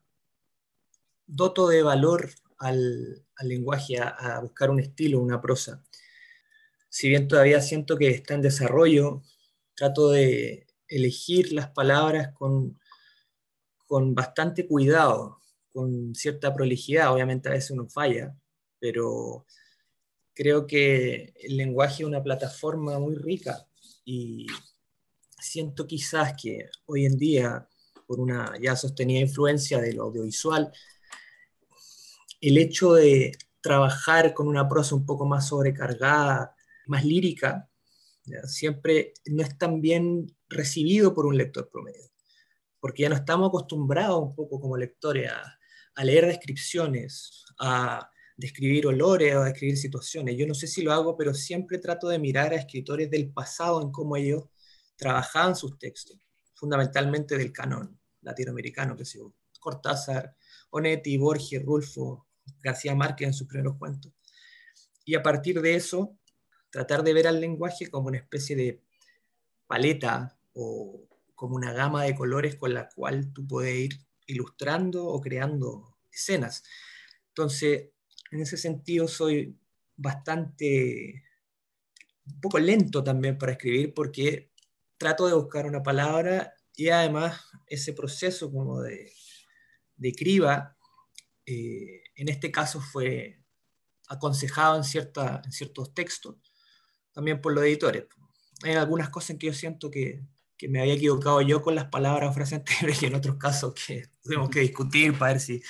doto 1.26 1.70
de 1.70 1.82
valor 1.82 2.30
al, 2.62 3.26
lenguaje, 3.44 4.00
a, 4.00 4.40
buscar 4.42 4.70
un 4.70 4.80
estilo, 4.80 5.20
una 5.20 5.42
prosa. 5.42 5.84
Si 6.90 7.10
bien 7.10 7.28
todavía 7.28 7.62
siento 7.62 7.98
que 7.98 8.10
está 8.10 8.36
en 8.36 8.42
desarrollo, 8.42 9.24
trato 9.76 10.12
de 10.12 10.68
elegir 10.88 11.54
las 11.54 11.70
palabras 11.72 12.34
con, 12.34 12.80
con 13.88 14.14
bastante 14.14 14.68
cuidado, 14.68 15.40
con 15.74 16.14
cierta 16.16 16.54
prolijidad. 16.54 17.14
Obviamente 17.14 17.50
a 17.50 17.54
veces 17.54 17.72
uno 17.72 17.90
falla, 17.90 18.36
pero 18.80 19.46
creo 20.34 20.68
que 20.68 21.34
el 21.42 21.58
lenguaje 21.58 22.04
es 22.04 22.08
una 22.08 22.24
plataforma 22.24 23.00
muy 23.00 23.16
rica 23.16 23.66
y 24.06 24.46
siento 25.40 25.88
quizás 25.88 26.34
que 26.42 26.70
hoy 26.86 27.06
en 27.06 27.18
día, 27.18 27.68
por 28.06 28.20
una 28.20 28.54
ya 28.62 28.76
sostenida 28.76 29.20
influencia 29.20 29.80
de 29.80 29.94
lo 29.94 30.04
audiovisual, 30.04 30.72
el 32.42 32.58
hecho 32.58 32.94
de 32.94 33.32
trabajar 33.62 34.34
con 34.34 34.48
una 34.48 34.68
prosa 34.68 34.96
un 34.96 35.06
poco 35.06 35.26
más 35.26 35.48
sobrecargada, 35.48 36.56
más 36.88 37.06
lírica, 37.06 37.70
siempre 38.46 39.14
no 39.26 39.44
es 39.44 39.58
tan 39.58 39.82
bien 39.82 40.36
recibido 40.50 41.14
por 41.14 41.26
un 41.26 41.38
lector 41.38 41.70
promedio, 41.70 42.12
porque 42.80 43.04
ya 43.04 43.10
no 43.10 43.16
estamos 43.16 43.50
acostumbrados 43.50 44.22
un 44.22 44.36
poco 44.36 44.60
como 44.60 44.78
lectores 44.78 45.32
a, 45.32 46.04
leer 46.04 46.26
descripciones, 46.26 47.46
a 47.60 48.10
describir 48.36 48.88
olores 48.88 49.36
o 49.36 49.42
a 49.42 49.46
describir 49.46 49.78
situaciones. 49.78 50.36
Yo 50.36 50.48
no 50.48 50.56
sé 50.56 50.66
si 50.66 50.82
lo 50.82 50.92
hago, 50.94 51.16
pero 51.16 51.34
siempre 51.34 51.78
trato 51.78 52.08
de 52.08 52.18
mirar 52.18 52.54
a 52.54 52.56
escritores 52.56 53.10
del 53.12 53.32
pasado 53.32 53.82
en 53.84 53.92
cómo 53.92 54.16
ellos 54.18 54.46
trabajaban 54.96 55.56
sus 55.56 55.78
textos, 55.78 56.18
fundamentalmente 56.56 57.38
del 57.38 57.52
canon 57.52 58.00
latinoamericano, 58.22 58.96
que 58.96 59.06
sea 59.06 59.22
Cortázar, 59.60 60.36
Onetti, 60.72 61.18
Borges, 61.18 61.64
Rulfo, 61.64 62.28
García 62.62 62.96
Márquez 62.96 63.28
en 63.28 63.34
sus 63.34 63.48
primeros 63.48 63.78
cuentos. 63.78 64.12
Y 65.06 65.16
a 65.16 65.24
partir 65.24 65.62
de 65.62 65.76
eso, 65.76 66.18
tratar 66.70 67.04
de 67.04 67.14
ver 67.14 67.28
al 67.28 67.42
lenguaje 67.42 67.90
como 67.90 68.08
una 68.08 68.18
especie 68.18 68.56
de 68.56 68.82
paleta 69.68 70.38
o 70.54 71.08
como 71.36 71.56
una 71.56 71.74
gama 71.74 72.04
de 72.04 72.16
colores 72.16 72.56
con 72.56 72.74
la 72.74 72.90
cual 72.90 73.34
tú 73.34 73.48
puedes 73.48 73.76
ir 73.76 74.00
ilustrando 74.28 75.06
o 75.06 75.20
creando 75.20 75.98
escenas. 76.12 76.64
Entonces, 77.30 77.90
en 78.32 78.42
ese 78.42 78.58
sentido 78.58 79.08
soy 79.08 79.58
bastante, 79.98 81.24
un 82.26 82.42
poco 82.42 82.60
lento 82.60 83.04
también 83.04 83.38
para 83.38 83.54
escribir 83.54 83.94
porque 83.94 84.52
trato 84.98 85.28
de 85.28 85.34
buscar 85.34 85.66
una 85.66 85.82
palabra 85.84 86.54
y 86.76 86.90
además 86.90 87.42
ese 87.68 87.94
proceso 87.94 88.52
como 88.52 88.82
de, 88.82 89.12
de 89.98 90.14
criba, 90.14 90.78
eh, 91.46 92.01
en 92.16 92.30
este 92.30 92.52
caso 92.52 92.82
fue 92.82 93.40
aconsejado 94.08 94.78
en, 94.78 94.84
cierta, 94.84 95.42
en 95.46 95.52
ciertos 95.52 95.94
textos, 95.94 96.36
también 97.14 97.42
por 97.42 97.54
los 97.54 97.64
editores. 97.64 98.06
Hay 98.64 98.74
algunas 98.74 99.10
cosas 99.10 99.32
en 99.32 99.40
que 99.40 99.48
yo 99.48 99.54
siento 99.54 99.90
que, 99.90 100.22
que 100.58 100.68
me 100.68 100.80
había 100.80 100.94
equivocado 100.94 101.42
yo 101.42 101.62
con 101.62 101.76
las 101.76 101.86
palabras 101.86 102.30
o 102.30 102.34
frases 102.34 102.54
anteriores 102.60 103.02
y 103.02 103.06
en 103.08 103.16
otros 103.16 103.38
casos 103.38 103.74
que 103.74 104.10
tenemos 104.22 104.50
que 104.50 104.60
discutir 104.60 105.18
para 105.18 105.34
ver 105.34 105.42
si, 105.42 105.62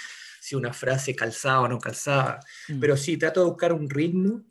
si 0.41 0.55
una 0.55 0.73
frase 0.73 1.15
calzaba 1.15 1.61
o 1.61 1.67
no 1.67 1.79
calzaba. 1.79 2.39
Mm. 2.67 2.79
Pero 2.79 2.97
sí, 2.97 3.15
trato 3.15 3.41
de 3.41 3.49
buscar 3.49 3.73
un 3.73 3.89
ritmo 3.89 4.43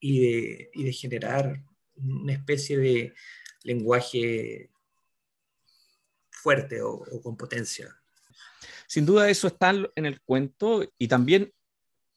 y 0.00 0.20
de, 0.20 0.70
y 0.72 0.84
de 0.84 0.92
generar 0.92 1.62
una 1.96 2.32
especie 2.32 2.78
de 2.78 3.14
lenguaje 3.64 4.70
fuerte 6.30 6.80
o, 6.80 6.92
o, 6.92 7.20
con 7.20 7.36
potencia. 7.36 7.94
Sin 8.88 9.06
duda 9.06 9.28
eso 9.28 9.48
está 9.48 9.74
en 9.94 10.06
el 10.06 10.20
cuento 10.20 10.84
y 10.98 11.08
también 11.08 11.52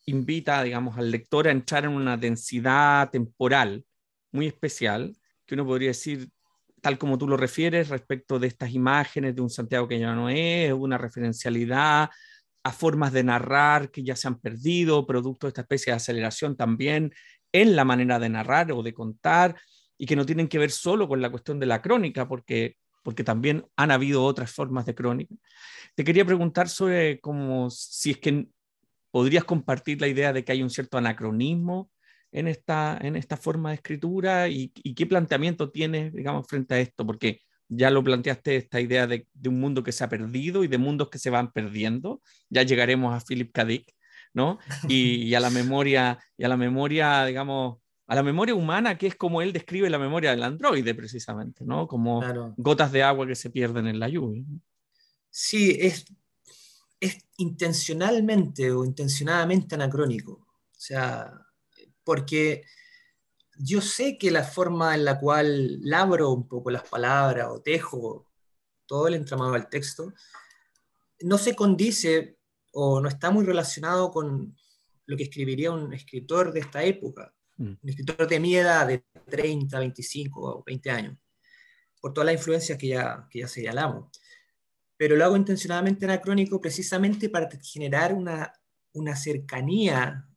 invita, 0.05 0.63
digamos, 0.63 0.97
al 0.97 1.11
lector 1.11 1.47
a 1.47 1.51
entrar 1.51 1.85
en 1.85 1.91
una 1.91 2.17
densidad 2.17 3.09
temporal 3.09 3.85
muy 4.31 4.47
especial, 4.47 5.15
que 5.45 5.55
uno 5.55 5.65
podría 5.65 5.89
decir, 5.89 6.29
tal 6.81 6.97
como 6.97 7.17
tú 7.17 7.27
lo 7.27 7.37
refieres, 7.37 7.89
respecto 7.89 8.39
de 8.39 8.47
estas 8.47 8.71
imágenes 8.71 9.35
de 9.35 9.41
un 9.41 9.49
Santiago 9.49 9.87
que 9.87 9.99
ya 9.99 10.13
no 10.13 10.29
es, 10.29 10.71
una 10.73 10.97
referencialidad 10.97 12.09
a 12.63 12.71
formas 12.71 13.13
de 13.13 13.23
narrar 13.23 13.89
que 13.89 14.03
ya 14.03 14.15
se 14.15 14.27
han 14.27 14.39
perdido, 14.39 15.05
producto 15.05 15.47
de 15.47 15.49
esta 15.49 15.61
especie 15.61 15.91
de 15.91 15.97
aceleración 15.97 16.55
también 16.55 17.13
en 17.51 17.75
la 17.75 17.85
manera 17.85 18.19
de 18.19 18.29
narrar 18.29 18.71
o 18.71 18.83
de 18.83 18.93
contar, 18.93 19.59
y 19.97 20.05
que 20.05 20.15
no 20.15 20.25
tienen 20.25 20.47
que 20.47 20.59
ver 20.59 20.71
solo 20.71 21.07
con 21.07 21.21
la 21.21 21.29
cuestión 21.29 21.59
de 21.59 21.65
la 21.65 21.81
crónica, 21.81 22.27
porque, 22.27 22.77
porque 23.03 23.23
también 23.23 23.65
han 23.75 23.91
habido 23.91 24.23
otras 24.23 24.51
formas 24.51 24.85
de 24.85 24.95
crónica. 24.95 25.35
Te 25.95 26.03
quería 26.03 26.25
preguntar 26.25 26.69
sobre 26.69 27.19
cómo, 27.19 27.69
si 27.69 28.11
es 28.11 28.17
que 28.17 28.47
podrías 29.11 29.43
compartir 29.43 30.01
la 30.01 30.07
idea 30.07 30.33
de 30.33 30.43
que 30.43 30.51
hay 30.51 30.63
un 30.63 30.69
cierto 30.69 30.97
anacronismo 30.97 31.91
en 32.31 32.47
esta, 32.47 32.97
en 33.01 33.15
esta 33.15 33.37
forma 33.37 33.69
de 33.69 33.75
escritura 33.75 34.47
y, 34.47 34.69
qué 34.69 35.05
planteamiento 35.05 35.71
tienes, 35.71 36.13
digamos, 36.13 36.47
frente 36.47 36.75
a 36.75 36.79
esto, 36.79 37.05
porque 37.05 37.41
ya 37.67 37.89
lo 37.89 38.03
planteaste 38.03 38.55
esta 38.55 38.81
idea 38.81 39.07
de, 39.07 39.27
un 39.45 39.59
mundo 39.59 39.83
que 39.83 39.91
se 39.91 40.03
ha 40.03 40.09
perdido 40.09 40.63
y 40.63 40.67
de 40.67 40.77
mundos 40.77 41.09
que 41.09 41.19
se 41.19 41.29
van 41.29 41.51
perdiendo. 41.51 42.21
Ya 42.49 42.63
llegaremos 42.63 43.15
a 43.15 43.23
Philip 43.25 43.51
K. 43.51 43.65
Dick, 43.65 43.93
¿no? 44.33 44.59
Y, 44.87 45.33
a 45.33 45.39
la 45.39 45.49
memoria, 45.49 46.19
y 46.37 46.43
a 46.43 46.49
la 46.49 46.57
memoria, 46.57 47.25
digamos, 47.25 47.79
a 48.09 48.15
la 48.15 48.23
memoria 48.23 48.55
humana, 48.55 48.97
que 48.97 49.05
es 49.05 49.15
como 49.15 49.39
él 49.39 49.53
describe 49.53 49.87
la 49.87 49.99
memoria 49.99 50.31
del 50.31 50.41
androide, 50.41 50.95
precisamente, 50.95 51.63
¿no? 51.63 51.87
Como 51.87 52.23
gotas 52.57 52.91
de 52.91 53.03
agua 53.03 53.27
que 53.27 53.35
se 53.35 53.51
pierden 53.51 53.85
en 53.85 53.99
la 53.99 54.09
lluvia. 54.09 54.43
Sí, 55.29 55.77
es, 55.79 56.05
es 56.99 57.19
intencionalmente 57.37 58.71
o 58.71 58.83
intencionadamente 58.83 59.75
anacrónico. 59.75 60.31
O 60.31 60.79
sea, 60.79 61.31
porque 62.03 62.63
yo 63.59 63.79
sé 63.79 64.17
que 64.17 64.31
la 64.31 64.43
forma 64.43 64.95
en 64.95 65.05
la 65.05 65.19
cual 65.19 65.79
labro 65.83 66.31
un 66.31 66.47
poco 66.47 66.71
las 66.71 66.89
palabras 66.89 67.47
o 67.51 67.61
tejo 67.61 68.25
todo 68.87 69.07
el 69.07 69.13
entramado 69.13 69.51
del 69.51 69.69
texto 69.69 70.11
no 71.21 71.37
se 71.37 71.55
condice 71.55 72.39
o 72.71 73.01
no 73.01 73.07
está 73.07 73.29
muy 73.29 73.45
relacionado 73.45 74.09
con 74.09 74.57
lo 75.05 75.15
que 75.15 75.23
escribiría 75.23 75.71
un 75.71 75.93
escritor 75.93 76.51
de 76.51 76.61
esta 76.61 76.83
época, 76.83 77.35
mm. 77.63 77.77
un 77.81 77.89
escritor 77.89 78.27
de 78.27 78.39
mi 78.39 78.55
edad, 78.55 78.87
de 78.87 79.03
30, 79.29 79.79
25 79.79 80.41
o 80.41 80.63
20 80.65 80.89
años, 80.89 81.17
por 82.01 82.13
todas 82.13 82.25
las 82.25 82.35
influencias 82.35 82.77
que 82.77 82.87
ya, 82.87 83.27
que 83.29 83.39
ya 83.39 83.47
señalamos 83.47 84.09
pero 84.99 85.15
lo 85.15 85.23
hago 85.23 85.37
intencionadamente 85.37 86.03
anacrónico 86.03 86.59
precisamente 86.59 87.29
para 87.29 87.47
generar 87.63 88.13
una, 88.13 88.51
una 88.91 89.15
cercanía, 89.15 90.27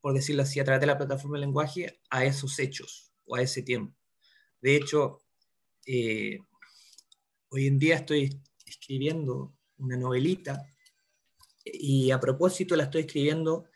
por 0.00 0.14
decirlo 0.14 0.42
así, 0.42 0.58
a 0.58 0.64
través 0.64 0.80
de 0.80 0.86
la 0.86 0.96
plataforma 0.96 1.36
de 1.36 1.44
lenguaje 1.44 2.00
a 2.08 2.24
esos 2.24 2.58
hechos 2.58 3.12
o 3.26 3.36
a 3.36 3.42
ese 3.42 3.60
tiempo. 3.60 3.94
De 4.62 4.74
hecho, 4.74 5.18
eh, 5.84 6.38
hoy 7.50 7.66
en 7.66 7.78
día 7.78 7.96
estoy 7.96 8.40
escribiendo 8.64 9.54
una 9.76 9.98
novelita 9.98 10.66
y 11.62 12.10
a 12.10 12.18
propósito 12.18 12.74
la 12.74 12.84
estoy 12.84 13.02
escribiendo 13.02 13.66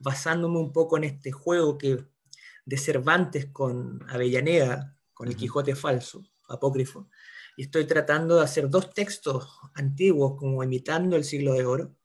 basándome 0.00 0.58
un 0.58 0.72
poco 0.72 0.96
en 0.96 1.04
este 1.04 1.30
juego 1.30 1.78
que 1.78 2.04
de 2.64 2.76
Cervantes 2.78 3.46
con 3.46 4.04
Avellaneda, 4.08 4.96
con 5.12 5.28
el 5.28 5.36
Quijote 5.36 5.74
falso, 5.74 6.26
apócrifo, 6.48 7.08
y 7.56 7.62
estoy 7.62 7.86
tratando 7.86 8.36
de 8.36 8.44
hacer 8.44 8.68
dos 8.68 8.92
textos 8.92 9.48
antiguos, 9.74 10.36
como 10.36 10.62
imitando 10.62 11.16
el 11.16 11.24
siglo 11.24 11.54
de 11.54 11.64
oro, 11.64 11.96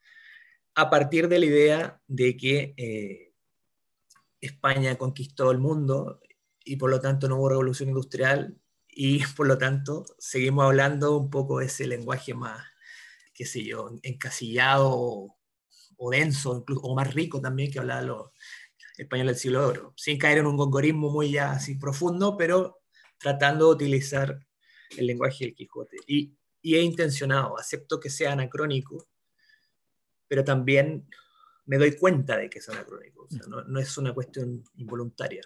a 0.75 0.89
partir 0.89 1.27
de 1.27 1.39
la 1.39 1.45
idea 1.45 2.01
de 2.07 2.37
que 2.37 2.73
eh, 2.77 3.33
España 4.39 4.97
conquistó 4.97 5.51
el 5.51 5.57
mundo 5.57 6.21
y 6.63 6.75
por 6.75 6.89
lo 6.89 6.99
tanto 6.99 7.27
no 7.27 7.37
hubo 7.37 7.49
revolución 7.49 7.89
industrial 7.89 8.57
y 8.87 9.23
por 9.35 9.47
lo 9.47 9.57
tanto 9.57 10.05
seguimos 10.17 10.65
hablando 10.65 11.17
un 11.17 11.29
poco 11.29 11.59
de 11.59 11.65
ese 11.65 11.87
lenguaje 11.87 12.33
más, 12.33 12.63
qué 13.33 13.45
sé 13.45 13.63
yo, 13.63 13.91
encasillado 14.03 14.91
o, 14.91 16.11
denso, 16.11 16.63
o 16.81 16.95
más 16.95 17.13
rico 17.13 17.41
también 17.41 17.71
que 17.71 17.79
hablaban 17.79 18.07
los 18.07 18.31
españoles 18.99 19.35
del 19.35 19.41
siglo 19.41 19.59
de 19.61 19.65
oro, 19.65 19.93
sin 19.95 20.17
caer 20.17 20.39
en 20.39 20.47
un 20.47 20.57
gongorismo 20.57 21.09
muy 21.09 21.31
ya 21.31 21.51
así 21.51 21.75
profundo, 21.75 22.35
pero 22.37 22.81
tratando 23.17 23.67
de 23.67 23.75
utilizar 23.75 24.39
el 24.97 25.07
lenguaje 25.07 25.45
del 25.45 25.55
Quijote. 25.55 25.97
Y, 26.05 26.33
y 26.61 26.75
he 26.75 26.81
intencionado, 26.81 27.57
acepto 27.57 27.99
que 27.99 28.09
sea 28.09 28.33
anacrónico, 28.33 29.07
pero 30.27 30.43
también 30.43 31.07
me 31.65 31.77
doy 31.77 31.95
cuenta 31.95 32.37
de 32.37 32.49
que 32.49 32.59
es 32.59 32.69
anacrónico, 32.69 33.27
no, 33.47 33.79
es 33.79 33.97
una 33.97 34.13
cuestión 34.13 34.63
involuntaria. 34.75 35.41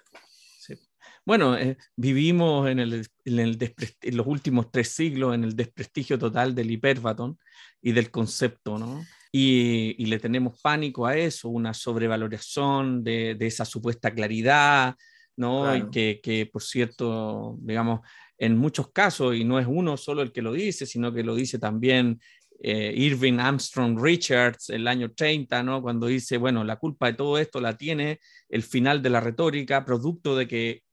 Bueno, 1.25 1.57
eh, 1.57 1.77
vivimos 1.95 2.69
en, 2.69 2.79
el, 2.79 3.07
en, 3.23 4.17
los 4.17 4.27
últimos 4.27 4.71
tres 4.71 4.89
siglos 4.89 5.33
en 5.35 5.45
el 5.45 5.55
desprestigio 5.55 6.19
total 6.19 6.53
del 6.53 6.71
hiperbatón 6.71 7.39
y 7.81 7.93
del 7.93 8.11
concepto, 8.11 8.77
¿no? 8.77 9.05
Y, 9.35 9.95
y, 9.97 10.05
le 10.05 10.19
tenemos 10.19 10.61
pánico 10.61 11.07
a 11.07 11.17
eso, 11.17 11.49
una 11.49 11.73
sobrevaloración 11.73 13.03
de, 13.03 13.33
de 13.33 13.47
esa 13.47 13.65
supuesta 13.65 14.13
claridad, 14.13 14.95
¿no? 15.35 15.75
Y 15.75 15.89
que, 15.89 16.19
que, 16.21 16.45
por 16.45 16.61
cierto, 16.61 17.57
digamos, 17.59 18.01
en 18.37 18.55
muchos 18.57 18.91
casos, 18.91 19.35
y 19.35 19.43
no 19.43 19.57
es 19.57 19.65
uno 19.67 19.97
solo 19.97 20.21
el 20.21 20.31
que 20.31 20.43
lo 20.43 20.53
dice, 20.53 20.85
sino 20.85 21.11
que 21.11 21.23
lo 21.23 21.33
dice 21.33 21.57
también 21.57 22.19
eh, 22.65 22.93
Irving 22.95 23.39
Armstrong 23.39 23.99
Richards 23.99 24.69
el 24.69 24.87
año 24.87 25.11
30, 25.11 25.63
¿no? 25.63 25.81
cuando 25.81 26.07
dice, 26.07 26.37
bueno, 26.37 26.63
la 26.63 26.77
culpa 26.77 27.07
de 27.07 27.13
todo 27.13 27.37
esto 27.37 27.59
la 27.59 27.75
tiene 27.77 28.19
el 28.49 28.63
final 28.63 29.01
de 29.01 29.09
la 29.09 29.19
retórica, 29.19 29.83
producto 29.83 30.35
de 30.35 30.47
que 30.47 30.83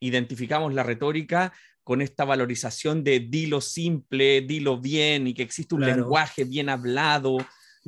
identificamos 0.00 0.74
la 0.74 0.82
retórica 0.82 1.52
con 1.84 2.02
esta 2.02 2.24
valorización 2.24 3.04
de 3.04 3.20
dilo 3.20 3.60
simple, 3.60 4.40
dilo 4.40 4.80
bien 4.80 5.28
y 5.28 5.34
que 5.34 5.42
existe 5.42 5.74
un 5.74 5.82
lenguaje 5.82 6.44
bien 6.44 6.68
hablado, 6.68 7.38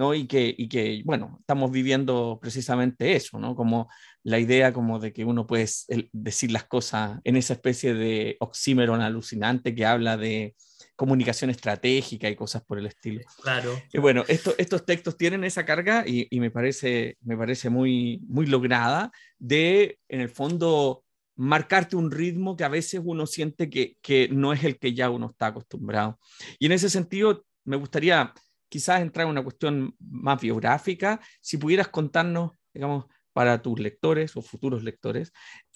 ¿no? 0.03 0.15
Y 0.15 0.27
que, 0.27 0.53
y 0.59 0.69
que, 0.69 1.01
bueno, 1.05 1.37
estamos 1.39 1.71
viviendo 1.71 2.41
precisamente 2.43 3.15
eso, 3.15 3.39
¿no? 3.39 3.55
Como 3.55 3.89
la 4.25 4.41
idea 4.41 4.73
como 4.73 4.99
de 4.99 5.13
que 5.13 5.25
uno 5.25 5.47
puede 5.47 5.69
decir 6.13 6.51
las 6.51 6.65
cosas 6.65 7.21
en 7.23 7.37
esa 7.37 7.53
especie 7.53 7.95
de 7.95 8.37
oxímeron 8.41 9.01
alucinante 9.01 9.77
que 9.77 9.87
habla 9.87 10.17
de 10.17 10.57
comunicación 10.97 11.51
estratégica 11.51 12.29
y 12.29 12.35
cosas 12.35 12.65
por 12.65 12.81
el 12.81 12.87
estilo. 12.87 13.21
Claro. 13.45 13.81
Y 13.93 13.99
bueno, 13.99 14.25
estos 14.27 14.85
textos 14.85 15.17
tienen 15.17 15.45
esa 15.45 15.65
carga 15.65 16.03
y, 16.05 16.27
y, 16.29 16.41
me 16.41 16.51
parece, 16.51 17.17
me 17.21 17.37
parece 17.37 17.71
muy, 17.71 18.21
muy 18.27 18.47
lograda 18.47 19.13
de, 19.39 20.01
en 20.09 20.21
el 20.21 20.31
fondo, 20.31 21.05
marcarte 21.37 21.95
un 21.95 22.11
ritmo 22.11 22.57
que 22.57 22.65
a 22.65 22.69
veces 22.69 23.01
uno 23.05 23.27
siente 23.27 23.71
que, 23.71 23.97
que 24.03 24.29
no 24.33 24.53
es 24.53 24.65
el 24.65 24.81
que 24.81 24.95
ya 24.95 25.11
uno 25.11 25.29
está 25.31 25.47
acostumbrado. 25.47 26.19
Y 26.59 26.67
en 26.67 26.73
ese 26.73 26.91
sentido, 26.91 27.45
me 27.65 27.77
gustaría 27.77 28.35
quizás 28.73 29.03
entrar 29.03 29.27
en 29.27 29.33
una 29.33 29.43
cuestión 29.43 29.95
más 30.01 30.41
biográfica, 30.41 31.21
si 31.43 31.59
pudieras 31.59 31.89
contarnos, 31.89 32.53
digamos, 32.73 33.05
para 33.35 33.61
tus 33.61 33.79
lectores 33.79 34.35
o 34.35 34.41
futuros 34.41 34.83
lectores, 34.83 35.31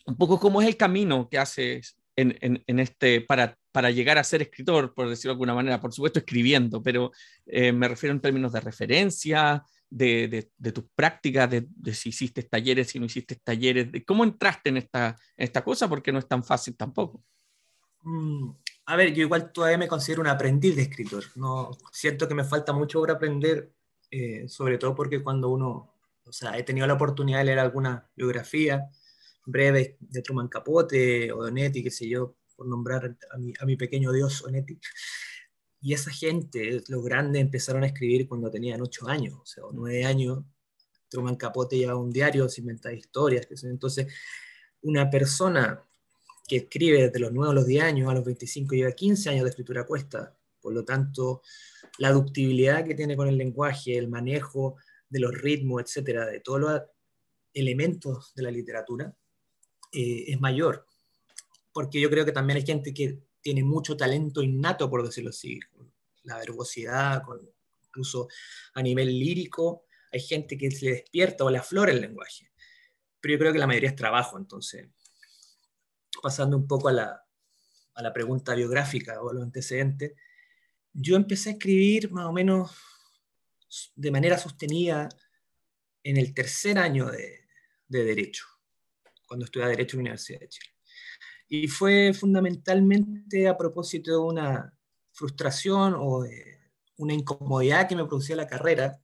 un 0.07 0.17
poco 0.17 0.41
cómo 0.41 0.62
es 0.62 0.69
el 0.69 0.79
camino 0.79 1.29
que 1.29 1.37
haces 1.37 1.99
en, 2.17 2.38
en, 2.41 2.79
este, 2.79 3.21
para, 3.21 3.59
para 3.71 3.91
llegar 3.91 4.17
a 4.17 4.25
ser 4.25 4.41
escritor, 4.41 4.95
por 4.95 5.11
decirlo 5.11 5.33
de 5.33 5.35
alguna 5.35 5.55
manera, 5.55 5.79
por 5.79 5.93
supuesto 5.93 6.21
escribiendo, 6.21 6.83
pero 6.83 7.12
eh, 7.45 7.71
me 7.71 7.87
refiero 7.87 8.15
en 8.15 8.23
términos 8.23 8.55
de 8.55 8.61
referencia, 8.61 9.62
de, 9.91 10.29
de, 10.29 10.50
de 10.57 10.73
tus 10.73 10.85
prácticas, 10.95 11.50
de, 11.50 11.67
de, 11.69 11.93
si 11.93 12.09
hiciste 12.09 12.45
talleres, 12.45 12.88
si 12.88 12.99
no 12.99 13.05
hiciste 13.05 13.37
talleres, 13.45 13.93
de 13.93 14.03
cómo 14.07 14.25
entraste 14.25 14.71
en 14.71 14.79
esta, 14.79 15.09
en 15.37 15.45
esta 15.45 15.62
cosa, 15.62 15.87
porque 15.87 16.12
no 16.12 16.19
es 16.19 16.26
tan 16.26 16.43
fácil 16.43 16.75
tampoco. 16.79 17.23
Mm, 18.05 18.53
a 18.87 18.97
ver, 18.97 19.12
yo 19.12 19.23
igual 19.23 19.52
todavía 19.52 19.78
me 19.78 19.88
considero 19.88 20.23
un 20.23 20.28
aprendiz 20.28 20.76
de 20.76 20.83
escritor. 20.83 21.25
No, 21.35 21.71
siento 21.93 22.28
que 22.28 22.35
me 22.35 22.45
falta 22.45 22.73
mucho 22.73 23.00
por 23.00 23.11
aprender, 23.11 23.73
eh, 24.11 24.49
sobre 24.49 24.78
todo 24.78 24.95
porque 24.95 25.23
cuando 25.23 25.50
uno 25.50 25.97
o 26.26 26.33
sea, 26.33 26.59
he 26.59 26.62
tenido 26.64 26.87
la 26.87 26.95
oportunidad 26.95 27.38
de 27.38 27.45
leer 27.45 27.59
alguna 27.61 28.11
biografía 28.16 28.90
breve 29.45 29.97
de 30.00 30.23
Truman 30.23 30.49
Capote 30.49 31.33
o 31.33 31.45
de 31.45 31.50
Onetti, 31.50 31.83
qué 31.83 31.90
sé 31.90 32.09
yo, 32.09 32.37
por 32.57 32.66
nombrar 32.66 33.16
a 33.31 33.38
mi, 33.38 33.52
a 33.59 33.64
mi 33.64 33.76
pequeño 33.76 34.12
dios 34.12 34.43
Onetti. 34.43 34.78
Y 35.81 35.93
esa 35.95 36.11
gente, 36.11 36.83
los 36.88 37.05
grandes, 37.05 37.43
empezaron 37.43 37.85
a 37.85 37.87
escribir 37.87 38.26
cuando 38.28 38.50
tenían 38.50 38.83
ocho 38.83 39.09
años, 39.09 39.38
o 39.40 39.47
sea, 39.47 39.64
nueve 39.73 40.05
años, 40.05 40.45
Truman 41.09 41.37
Capote 41.37 41.78
lleva 41.78 41.95
un 41.97 42.11
diario, 42.11 42.49
se 42.49 42.61
inventa 42.61 42.93
historias. 42.93 43.47
Entonces, 43.62 44.12
una 44.83 45.09
persona 45.09 45.86
que 46.47 46.57
escribe 46.57 47.03
desde 47.03 47.19
los 47.19 47.33
9 47.33 47.50
a 47.50 47.55
los 47.55 47.67
10 47.67 47.85
años, 47.85 48.11
a 48.11 48.15
los 48.15 48.25
25 48.25 48.75
lleva 48.75 48.93
15 48.93 49.31
años 49.31 49.45
de 49.45 49.50
escritura 49.50 49.85
cuesta. 49.85 50.37
Por 50.61 50.73
lo 50.73 50.85
tanto, 50.85 51.43
la 51.99 52.12
ductibilidad 52.12 52.85
que 52.85 52.95
tiene 52.95 53.17
con 53.17 53.29
el 53.29 53.37
lenguaje, 53.37 53.97
el 53.97 54.09
manejo 54.09 54.76
de 55.09 55.21
los 55.21 55.35
ritmos, 55.35 55.83
etcétera, 55.83 56.26
de 56.26 56.41
todos 56.41 56.61
los 56.61 56.83
elementos 57.55 58.33
de 58.35 58.43
la 58.43 58.50
literatura, 58.50 59.15
eh, 59.93 60.25
es 60.29 60.41
mayor. 60.41 60.87
Porque 61.73 62.00
yo 62.00 62.11
creo 62.11 62.25
que 62.25 62.33
también 62.33 62.59
hay 62.59 62.67
gente 62.67 62.93
que 62.93 63.19
tiene 63.41 63.62
mucho 63.62 63.97
talento 63.97 64.43
innato, 64.43 64.91
por 64.91 65.05
decirlo 65.05 65.31
así, 65.31 65.61
la 66.25 66.38
verbosidad, 66.38 67.23
incluso 67.87 68.29
a 68.75 68.83
nivel 68.83 69.09
lírico, 69.19 69.85
hay 70.12 70.21
gente 70.21 70.59
que 70.59 70.71
se 70.71 70.91
despierta 70.91 71.45
o 71.45 71.50
le 71.50 71.59
aflora 71.59 71.93
el 71.93 72.00
lenguaje. 72.00 72.50
Pero 73.21 73.35
yo 73.35 73.38
creo 73.38 73.53
que 73.53 73.59
la 73.59 73.67
mayoría 73.67 73.91
es 73.91 73.97
trabajo, 73.97 74.37
entonces, 74.37 74.88
pasando 76.23 76.56
un 76.56 76.66
poco 76.66 76.88
a 76.88 76.92
la, 76.92 77.25
a 77.94 78.02
la 78.02 78.12
pregunta 78.12 78.54
biográfica 78.54 79.20
o 79.23 79.30
a 79.30 79.35
los 79.35 79.42
antecedentes, 79.42 80.12
yo 80.92 81.16
empecé 81.16 81.50
a 81.50 81.52
escribir 81.52 82.11
más 82.11 82.26
o 82.26 82.32
menos 82.32 82.70
de 83.94 84.11
manera 84.11 84.38
sostenida 84.38 85.08
en 86.02 86.16
el 86.16 86.32
tercer 86.32 86.78
año 86.78 87.11
de, 87.11 87.46
de 87.88 88.04
Derecho, 88.04 88.46
cuando 89.26 89.44
estudié 89.44 89.66
Derecho 89.66 89.96
en 89.96 89.99
la 89.99 90.02
Universidad 90.02 90.40
de 90.40 90.49
Chile. 90.49 90.70
Y 91.49 91.68
fue 91.68 92.12
fundamentalmente 92.12 93.49
a 93.49 93.56
propósito 93.56 94.11
de 94.12 94.18
una 94.18 94.78
frustración 95.12 95.94
o 95.96 96.25
una 96.99 97.14
incomodidad 97.14 97.88
que 97.88 97.96
me 97.96 98.04
producía 98.04 98.37
la 98.37 98.46
carrera, 98.46 99.00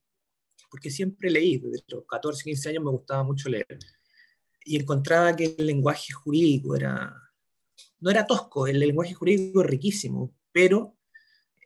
porque 0.70 0.90
siempre 0.90 1.30
leí, 1.30 1.58
desde 1.58 1.84
los 1.88 2.04
14, 2.06 2.42
15 2.44 2.68
años 2.70 2.84
me 2.84 2.90
gustaba 2.90 3.22
mucho 3.22 3.48
leer, 3.48 3.78
y 4.64 4.76
encontraba 4.76 5.34
que 5.34 5.54
el 5.58 5.66
lenguaje 5.66 6.12
jurídico 6.12 6.76
era, 6.76 7.14
no 8.00 8.10
era 8.10 8.26
tosco, 8.26 8.66
el 8.66 8.78
lenguaje 8.78 9.14
jurídico 9.14 9.62
es 9.62 9.66
riquísimo, 9.66 10.34
pero 10.52 10.96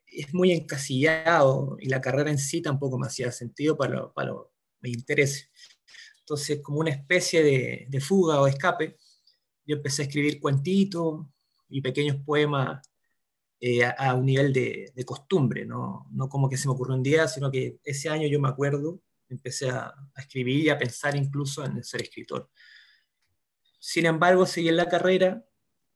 es 0.06 0.32
muy 0.32 0.52
encasillado 0.52 1.76
y 1.80 1.88
la 1.88 2.00
carrera 2.00 2.30
en 2.30 2.38
sí 2.38 2.62
tampoco 2.62 2.98
me 2.98 3.06
hacía 3.06 3.30
sentido 3.32 3.76
para, 3.76 4.12
para 4.12 4.32
mi 4.80 4.90
interés. 4.90 5.50
Entonces, 6.20 6.60
como 6.62 6.80
una 6.80 6.90
especie 6.90 7.42
de, 7.42 7.86
de 7.88 8.00
fuga 8.00 8.40
o 8.40 8.46
escape, 8.46 8.96
yo 9.64 9.76
empecé 9.76 10.02
a 10.02 10.04
escribir 10.06 10.40
cuentitos 10.40 11.26
y 11.68 11.80
pequeños 11.80 12.16
poemas 12.24 12.80
eh, 13.58 13.84
a, 13.84 14.14
un 14.14 14.26
nivel 14.26 14.52
de, 14.52 14.92
costumbre, 15.06 15.64
¿no? 15.64 16.06
no 16.10 16.28
como 16.28 16.48
que 16.48 16.58
se 16.58 16.68
me 16.68 16.74
ocurrió 16.74 16.94
un 16.94 17.02
día, 17.02 17.26
sino 17.26 17.50
que 17.50 17.78
ese 17.84 18.10
año 18.10 18.28
yo 18.28 18.38
me 18.38 18.48
acuerdo, 18.48 19.00
empecé 19.30 19.70
a, 19.70 19.94
escribir 20.14 20.64
y 20.64 20.68
a 20.68 20.78
pensar 20.78 21.16
incluso 21.16 21.64
en 21.64 21.82
ser 21.82 22.02
escritor. 22.02 22.50
Sin 23.86 24.04
embargo, 24.04 24.46
seguí 24.46 24.68
en 24.68 24.76
la 24.78 24.88
carrera 24.88 25.46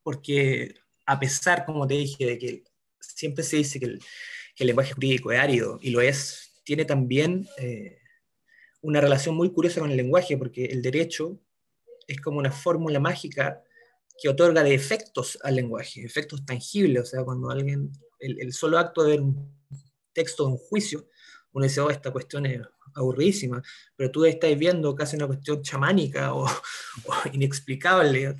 porque 0.04 0.76
a 1.06 1.18
pesar, 1.18 1.66
como 1.66 1.88
te 1.88 1.94
dije, 1.94 2.25
de 2.25 2.38
que 2.38 2.62
siempre 3.00 3.42
se 3.42 3.56
dice 3.56 3.80
que 3.80 3.87
el, 3.87 4.00
lenguaje 4.61 4.92
jurídico 4.92 5.32
es 5.32 5.40
árido, 5.40 5.76
y 5.82 5.90
lo 5.90 6.00
es, 6.00 6.52
tiene 6.62 6.85
también 6.85 7.49
eh, 7.59 7.99
una 8.80 9.00
relación 9.00 9.35
muy 9.35 9.50
curiosa 9.50 9.80
con 9.80 9.90
el 9.90 9.97
lenguaje, 9.97 10.37
porque 10.37 10.66
el 10.66 10.82
derecho 10.82 11.40
es 12.06 12.20
como 12.20 12.38
una 12.38 12.52
fórmula 12.52 13.00
mágica 13.00 13.61
que 14.23 14.28
otorga 14.28 14.62
de 14.62 14.73
efectos 14.73 15.37
al 15.42 15.57
lenguaje, 15.57 16.05
efectos 16.05 16.46
tangibles, 16.46 17.03
o 17.03 17.07
sea, 17.07 17.24
cuando 17.24 17.50
alguien, 17.50 17.90
el, 18.20 18.53
solo 18.53 18.79
acto 18.79 19.03
de 19.03 19.11
ver 19.11 19.20
un 19.20 19.53
texto 20.12 20.44
de 20.44 20.53
un 20.53 20.59
juicio, 20.59 21.09
uno 21.50 21.64
dice, 21.64 21.81
oh, 21.81 21.90
esta 21.90 22.12
cuestión 22.12 22.46
es 22.46 22.61
aburridísima, 22.94 23.62
pero 23.96 24.11
tú 24.11 24.24
estás 24.24 24.57
viendo 24.59 24.94
casi 24.94 25.16
una 25.16 25.26
cuestión 25.26 25.62
chamánica 25.62 26.35
o, 26.35 26.46
inexplicable 27.33 28.37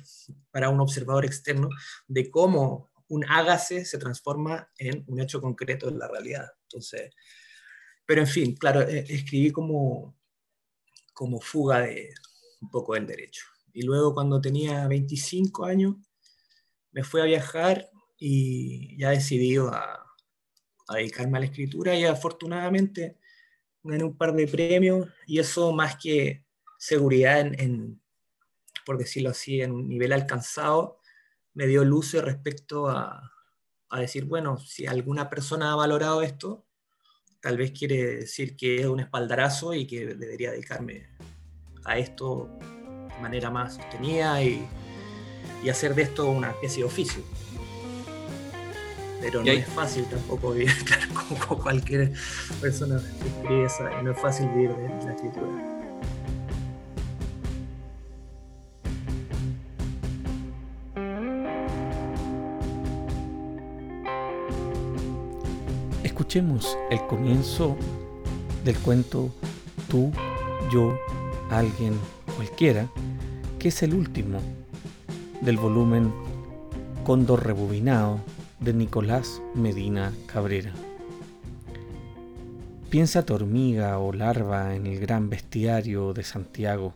para 0.51 0.69
un 0.69 0.79
observador 0.79 1.25
externo 1.25 1.69
de 2.07 2.29
cómo 2.29 2.91
un 3.07 3.25
hágase 3.25 3.85
se 3.85 3.97
transforma 3.97 4.69
en 4.77 5.03
un 5.07 5.19
hecho 5.19 5.41
concreto 5.41 5.89
en 5.89 5.99
la 5.99 6.07
realidad. 6.07 6.47
Entonces, 6.63 7.13
pero 8.05 8.21
en 8.21 8.27
fin, 8.27 8.55
claro, 8.55 8.81
e, 8.81 9.05
escribí 9.09 9.51
como, 9.51 10.17
como 11.13 11.39
fuga 11.41 11.81
de 11.81 12.13
un 12.61 12.69
poco 12.69 12.93
del 12.93 13.07
derecho. 13.07 13.45
Y 13.73 13.83
luego 13.83 14.13
cuando 14.13 14.39
tenía 14.39 14.87
25 14.87 15.65
años, 15.65 15.95
me 16.91 17.03
fui 17.03 17.21
a 17.21 17.25
viajar 17.25 17.89
y 18.17 18.97
ya 18.97 19.09
decidí 19.09 19.57
a 19.57 20.01
dedicarme 20.93 21.37
a 21.37 21.41
la 21.41 21.47
escritura 21.47 21.95
y 21.95 22.05
afortunadamente 22.05 23.17
gané 23.83 24.03
un 24.03 24.15
par 24.15 24.33
de 24.33 24.47
premios 24.47 25.07
y 25.25 25.39
eso 25.39 25.71
más 25.71 25.95
que 25.95 26.45
seguridad 26.77 27.39
en, 27.39 28.01
por 28.85 28.97
decirlo 28.97 29.29
así, 29.29 29.61
en 29.61 29.71
un 29.71 29.87
nivel 29.87 30.11
alcanzado, 30.13 30.99
me 31.53 31.67
dio 31.67 31.83
luces 31.83 32.23
respecto 32.23 32.87
a, 32.87 33.31
a, 33.89 33.99
decir, 33.99 34.25
bueno, 34.25 34.57
si 34.57 34.87
alguna 34.87 35.29
persona 35.29 35.71
ha 35.71 35.75
valorado 35.75 36.21
esto, 36.21 36.65
tal 37.41 37.57
vez 37.57 37.71
quiere 37.71 38.17
decir 38.17 38.55
que 38.55 38.81
es 38.81 38.85
un 38.85 38.99
espaldarazo 38.99 39.73
y 39.73 39.85
que 39.85 40.15
debería 40.15 40.51
dedicarme 40.51 41.09
a 41.85 41.97
esto 41.97 42.49
manera 43.21 43.49
más 43.49 43.75
sostenida 43.75 44.41
y, 44.43 44.67
y 45.63 45.69
hacer 45.69 45.93
de 45.95 46.03
esto 46.03 46.29
una 46.29 46.51
especie 46.51 46.83
de 46.83 46.85
oficio. 46.85 47.23
Pero 49.21 49.43
no 49.43 49.51
es 49.51 49.67
fácil 49.67 50.05
tampoco 50.05 50.51
vivir, 50.51 50.71
como 51.47 51.61
cualquier 51.61 52.11
persona 52.59 52.99
que 53.21 53.27
escribe 53.27 53.65
esa, 53.65 54.01
no 54.01 54.11
es 54.11 54.19
fácil 54.19 54.49
vivir 54.49 54.71
de 54.75 55.05
la 55.05 55.13
escritura. 55.13 55.71
Escuchemos 66.03 66.77
el 66.89 67.05
comienzo 67.07 67.77
del 68.65 68.77
cuento 68.77 69.31
Tú, 69.87 70.09
yo, 70.71 70.97
alguien, 71.49 71.93
cualquiera, 72.37 72.87
que 73.59 73.67
es 73.67 73.83
el 73.83 73.93
último 73.93 74.39
del 75.41 75.57
volumen 75.57 76.13
Cóndor 77.03 77.45
Rebobinado 77.45 78.21
de 78.61 78.73
Nicolás 78.73 79.41
Medina 79.55 80.13
Cabrera. 80.27 80.71
Piensa 82.91 83.25
tu 83.25 83.33
hormiga 83.33 83.97
o 83.97 84.13
larva 84.13 84.75
en 84.75 84.85
el 84.85 84.99
gran 84.99 85.31
bestiario 85.31 86.13
de 86.13 86.23
Santiago. 86.23 86.93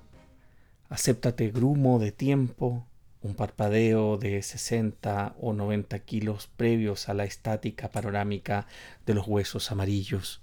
Acéptate 0.89 1.49
grumo 1.49 1.97
de 1.97 2.11
tiempo, 2.11 2.85
un 3.23 3.33
parpadeo 3.33 4.17
de 4.17 4.43
60 4.43 5.35
o 5.41 5.53
90 5.53 5.97
kilos 5.99 6.47
previos 6.55 7.09
a 7.09 7.15
la 7.15 7.23
estática 7.25 7.89
panorámica 7.89 8.67
de 9.07 9.15
los 9.15 9.27
huesos 9.27 9.71
amarillos. 9.71 10.41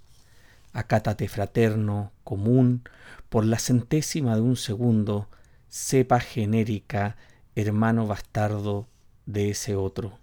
Acátate 0.73 1.29
fraterno, 1.29 2.11
común, 2.25 2.83
por 3.29 3.45
la 3.45 3.59
centésima 3.59 4.35
de 4.35 4.41
un 4.41 4.57
segundo 4.57 5.29
cepa 5.69 6.19
genérica, 6.19 7.15
hermano 7.55 8.07
bastardo 8.07 8.87
de 9.25 9.51
ese 9.51 9.77
otro. 9.77 10.22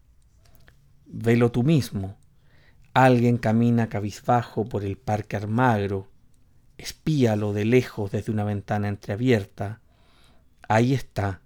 Velo 1.12 1.50
tú 1.50 1.64
mismo. 1.64 2.16
Alguien 2.94 3.36
camina 3.36 3.88
cabizbajo 3.88 4.64
por 4.64 4.84
el 4.84 4.96
parque 4.96 5.36
Armagro. 5.36 6.06
Espíalo 6.78 7.52
de 7.52 7.64
lejos 7.64 8.12
desde 8.12 8.30
una 8.30 8.44
ventana 8.44 8.86
entreabierta. 8.86 9.80
Ahí 10.68 10.94
está. 10.94 11.40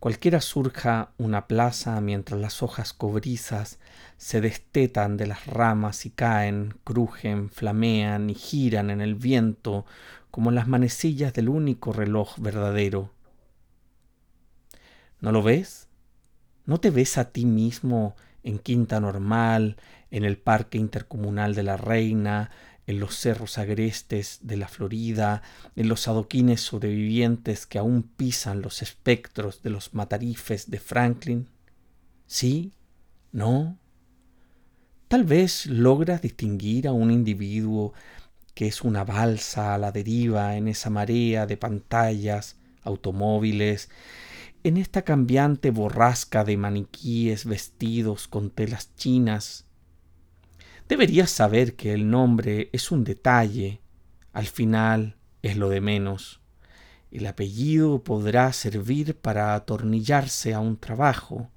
Cualquiera 0.00 0.40
surja 0.40 1.12
una 1.16 1.46
plaza 1.46 2.00
mientras 2.00 2.40
las 2.40 2.60
hojas 2.60 2.92
cobrizas 2.92 3.78
se 4.16 4.40
destetan 4.40 5.16
de 5.16 5.28
las 5.28 5.46
ramas 5.46 6.04
y 6.04 6.10
caen, 6.10 6.74
crujen, 6.82 7.50
flamean 7.50 8.30
y 8.30 8.34
giran 8.34 8.90
en 8.90 9.00
el 9.00 9.14
viento 9.14 9.86
como 10.32 10.50
las 10.50 10.66
manecillas 10.66 11.32
del 11.34 11.50
único 11.50 11.92
reloj 11.92 12.36
verdadero. 12.40 13.12
¿No 15.20 15.30
lo 15.30 15.44
ves? 15.44 15.86
¿No 16.66 16.80
te 16.80 16.90
ves 16.90 17.16
a 17.16 17.30
ti 17.30 17.46
mismo 17.46 18.16
en 18.42 18.58
Quinta 18.58 19.00
Normal, 19.00 19.76
en 20.10 20.24
el 20.24 20.36
Parque 20.38 20.78
Intercomunal 20.78 21.54
de 21.54 21.62
la 21.62 21.76
Reina, 21.76 22.50
en 22.86 22.98
los 23.00 23.16
cerros 23.16 23.58
agrestes 23.58 24.40
de 24.42 24.56
la 24.56 24.68
Florida, 24.68 25.42
en 25.76 25.88
los 25.88 26.08
adoquines 26.08 26.60
sobrevivientes 26.60 27.66
que 27.66 27.78
aún 27.78 28.02
pisan 28.02 28.62
los 28.62 28.82
espectros 28.82 29.62
de 29.62 29.70
los 29.70 29.94
matarifes 29.94 30.70
de 30.70 30.78
Franklin? 30.80 31.48
¿Sí? 32.26 32.72
¿No? 33.30 33.78
Tal 35.08 35.24
vez 35.24 35.66
logras 35.66 36.22
distinguir 36.22 36.88
a 36.88 36.92
un 36.92 37.10
individuo 37.10 37.92
que 38.54 38.66
es 38.66 38.82
una 38.82 39.04
balsa 39.04 39.74
a 39.74 39.78
la 39.78 39.92
deriva 39.92 40.56
en 40.56 40.68
esa 40.68 40.90
marea 40.90 41.46
de 41.46 41.56
pantallas, 41.56 42.56
automóviles, 42.82 43.88
en 44.64 44.76
esta 44.76 45.02
cambiante 45.02 45.70
borrasca 45.70 46.44
de 46.44 46.56
maniquíes 46.56 47.44
vestidos 47.44 48.28
con 48.28 48.50
telas 48.50 48.94
chinas. 48.94 49.66
Deberías 50.88 51.30
saber 51.30 51.74
que 51.74 51.92
el 51.92 52.08
nombre 52.10 52.70
es 52.72 52.90
un 52.90 53.02
detalle. 53.02 53.80
Al 54.32 54.46
final, 54.46 55.16
es 55.42 55.56
lo 55.56 55.68
de 55.68 55.80
menos. 55.80 56.40
El 57.10 57.26
apellido 57.26 58.04
podrá 58.04 58.52
servir 58.52 59.16
para 59.16 59.54
atornillarse 59.54 60.54
a 60.54 60.60
un 60.60 60.78
trabajo. 60.78 61.50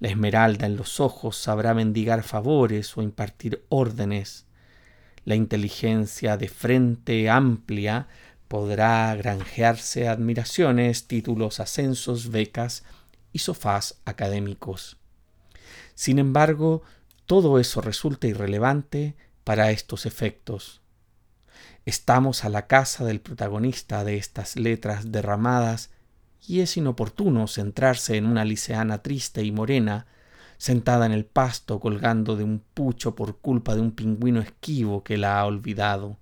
La 0.00 0.08
esmeralda 0.08 0.66
en 0.66 0.76
los 0.76 1.00
ojos 1.00 1.36
sabrá 1.36 1.74
mendigar 1.74 2.24
favores 2.24 2.96
o 2.98 3.02
impartir 3.02 3.64
órdenes. 3.68 4.46
La 5.24 5.36
inteligencia 5.36 6.36
de 6.36 6.48
frente 6.48 7.30
amplia 7.30 8.08
podrá 8.52 9.14
granjearse 9.14 10.08
admiraciones, 10.08 11.08
títulos, 11.08 11.58
ascensos, 11.58 12.30
becas 12.30 12.84
y 13.32 13.38
sofás 13.38 14.02
académicos. 14.04 14.98
Sin 15.94 16.18
embargo, 16.18 16.82
todo 17.24 17.58
eso 17.58 17.80
resulta 17.80 18.26
irrelevante 18.26 19.16
para 19.42 19.70
estos 19.70 20.04
efectos. 20.04 20.82
Estamos 21.86 22.44
a 22.44 22.50
la 22.50 22.66
casa 22.66 23.06
del 23.06 23.22
protagonista 23.22 24.04
de 24.04 24.18
estas 24.18 24.56
letras 24.56 25.10
derramadas 25.10 25.88
y 26.46 26.60
es 26.60 26.76
inoportuno 26.76 27.46
centrarse 27.46 28.18
en 28.18 28.26
una 28.26 28.44
liceana 28.44 28.98
triste 28.98 29.42
y 29.44 29.50
morena, 29.50 30.08
sentada 30.58 31.06
en 31.06 31.12
el 31.12 31.24
pasto 31.24 31.80
colgando 31.80 32.36
de 32.36 32.44
un 32.44 32.62
pucho 32.74 33.14
por 33.14 33.38
culpa 33.38 33.74
de 33.74 33.80
un 33.80 33.92
pingüino 33.92 34.42
esquivo 34.42 35.02
que 35.02 35.16
la 35.16 35.40
ha 35.40 35.46
olvidado. 35.46 36.18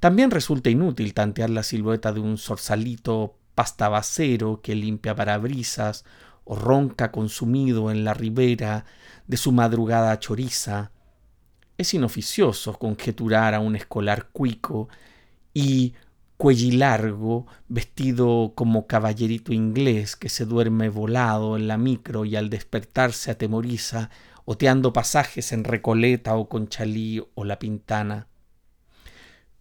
También 0.00 0.30
resulta 0.30 0.70
inútil 0.70 1.14
tantear 1.14 1.50
la 1.50 1.62
silueta 1.62 2.12
de 2.12 2.20
un 2.20 2.38
zorsalito 2.38 3.36
pastabacero 3.54 4.60
que 4.62 4.74
limpia 4.74 5.14
parabrisas 5.14 6.04
o 6.44 6.56
ronca 6.56 7.10
consumido 7.10 7.90
en 7.90 8.04
la 8.04 8.14
ribera 8.14 8.84
de 9.26 9.36
su 9.36 9.52
madrugada 9.52 10.18
choriza, 10.18 10.90
es 11.76 11.94
inoficioso 11.94 12.78
conjeturar 12.78 13.54
a 13.54 13.60
un 13.60 13.76
escolar 13.76 14.28
cuico 14.32 14.88
y 15.52 15.94
cuellilargo, 16.36 17.46
vestido 17.68 18.52
como 18.54 18.86
caballerito 18.86 19.52
inglés 19.52 20.16
que 20.16 20.28
se 20.28 20.44
duerme 20.44 20.88
volado 20.88 21.56
en 21.56 21.68
la 21.68 21.78
micro 21.78 22.24
y 22.24 22.36
al 22.36 22.50
despertarse 22.50 23.30
atemoriza, 23.30 24.10
oteando 24.44 24.92
pasajes 24.92 25.52
en 25.52 25.64
Recoleta 25.64 26.36
o 26.36 26.48
Conchalí 26.48 27.24
o 27.34 27.44
La 27.44 27.58
Pintana. 27.58 28.28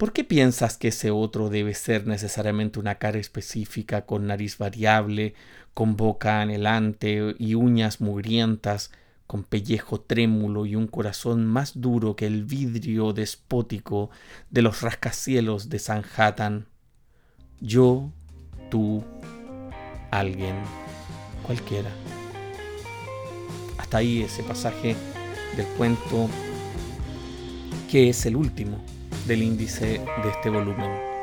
¿Por 0.03 0.11
qué 0.11 0.25
piensas 0.25 0.75
que 0.75 0.89
ese 0.89 1.11
otro 1.11 1.49
debe 1.49 1.73
ser 1.73 2.07
necesariamente 2.07 2.77
una 2.77 2.95
cara 2.95 3.19
específica 3.19 4.05
con 4.05 4.27
nariz 4.27 4.57
variable, 4.57 5.33
con 5.73 5.95
boca 5.95 6.41
anhelante 6.41 7.33
y 7.39 7.55
uñas 7.55 8.01
mugrientas, 8.01 8.91
con 9.27 9.45
pellejo 9.45 10.01
trémulo 10.01 10.65
y 10.65 10.75
un 10.75 10.87
corazón 10.87 11.45
más 11.45 11.79
duro 11.79 12.17
que 12.17 12.27
el 12.27 12.43
vidrio 12.43 13.13
despótico 13.13 14.09
de 14.49 14.61
los 14.61 14.81
rascacielos 14.81 15.69
de 15.69 15.79
Sanhattan. 15.79 16.67
Yo, 17.61 18.11
tú, 18.69 19.05
alguien, 20.11 20.57
cualquiera. 21.45 21.91
Hasta 23.77 23.99
ahí 23.99 24.23
ese 24.23 24.43
pasaje 24.43 24.97
del 25.55 25.65
cuento 25.77 26.27
que 27.89 28.09
es 28.09 28.25
el 28.25 28.35
último 28.35 28.83
del 29.27 29.43
índice 29.43 30.01
de 30.23 30.29
este 30.29 30.49
volumen. 30.49 31.13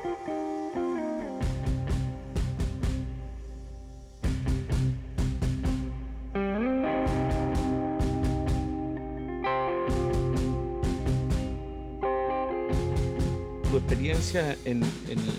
en, 14.65 14.81
los 14.81 15.35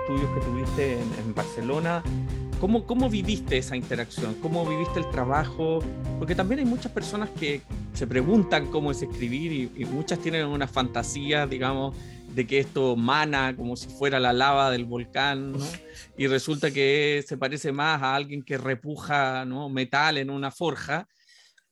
estudios 0.00 0.30
que 0.34 0.40
tuviste 0.40 0.92
en, 0.94 1.34
Barcelona, 1.34 2.02
¿cómo, 2.60 2.84
¿cómo 2.86 3.10
viviste 3.10 3.58
esa 3.58 3.76
interacción? 3.76 4.34
¿Cómo 4.42 4.64
viviste 4.66 5.00
el 5.00 5.10
trabajo? 5.10 5.80
Porque 6.18 6.34
también 6.34 6.60
hay 6.60 6.64
muchas 6.64 6.92
personas 6.92 7.28
que 7.38 7.62
se 7.94 8.06
preguntan 8.06 8.70
cómo 8.70 8.90
es 8.90 9.02
escribir 9.02 9.70
y, 9.76 9.84
muchas 9.84 10.18
tienen 10.20 10.46
una 10.46 10.66
fantasía, 10.66 11.46
digamos, 11.46 11.96
de 12.34 12.46
que 12.46 12.58
esto 12.58 12.96
mana 12.96 13.56
como 13.56 13.76
si 13.76 13.88
fuera 13.88 14.20
la 14.20 14.32
lava 14.32 14.70
del 14.70 14.84
volcán, 14.84 15.54
y 16.16 16.26
resulta 16.26 16.70
que 16.70 17.24
se 17.26 17.36
parece 17.36 17.72
más 17.72 18.02
a 18.02 18.14
alguien 18.14 18.42
que 18.42 18.56
repuja 18.56 19.44
¿no? 19.44 19.68
metal 19.68 20.18
en 20.18 20.30
una 20.30 20.50
forja. 20.50 21.08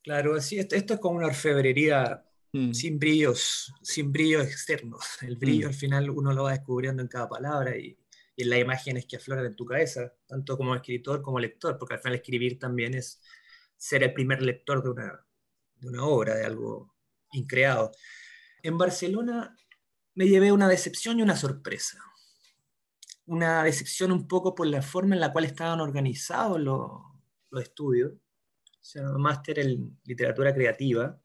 Claro, 0.02 0.40
sí, 0.40 0.58
esto, 0.58 0.74
esto 0.74 0.94
es 0.94 1.00
como 1.00 1.18
una 1.18 1.26
orfebrería 1.26 2.24
Mm. 2.52 2.72
sin 2.72 2.98
brillos, 2.98 3.72
sin 3.82 4.10
brillos 4.10 4.46
externos. 4.46 5.04
El 5.22 5.36
brillo 5.36 5.66
mm. 5.66 5.68
al 5.68 5.74
final 5.74 6.10
uno 6.10 6.32
lo 6.32 6.44
va 6.44 6.52
descubriendo 6.52 7.02
en 7.02 7.08
cada 7.08 7.28
palabra 7.28 7.76
y, 7.76 7.98
en 8.36 8.50
las 8.50 8.60
imágenes 8.60 9.04
que 9.04 9.16
afloran 9.16 9.46
en 9.46 9.56
tu 9.56 9.64
cabeza, 9.64 10.14
tanto 10.26 10.56
como 10.56 10.74
escritor 10.74 11.22
como 11.22 11.40
lector, 11.40 11.76
porque 11.76 11.94
al 11.94 12.00
final 12.00 12.14
escribir 12.14 12.56
también 12.56 12.94
es 12.94 13.20
ser 13.76 14.04
el 14.04 14.12
primer 14.12 14.42
lector 14.42 14.80
de 14.80 14.90
una, 14.90 15.26
de 15.80 15.88
una 15.88 16.04
obra, 16.04 16.34
de 16.34 16.44
algo 16.44 16.94
increado. 17.32 17.92
En 18.62 18.78
Barcelona 18.78 19.56
me 20.14 20.28
llevé 20.28 20.52
una 20.52 20.68
decepción 20.68 21.18
y 21.18 21.22
una 21.22 21.36
sorpresa. 21.36 22.02
Una 23.26 23.62
decepción 23.62 24.10
un 24.10 24.26
poco 24.26 24.54
por 24.54 24.66
la 24.66 24.82
forma 24.82 25.14
en 25.14 25.20
la 25.20 25.32
cual 25.32 25.44
estaban 25.44 25.80
organizados 25.80 26.58
los, 26.60 26.90
los 27.50 27.62
estudios, 27.62 28.12
o 28.12 28.84
sea, 28.84 29.02
máster 29.02 29.58
en 29.58 29.98
literatura 30.04 30.54
creativa, 30.54 31.20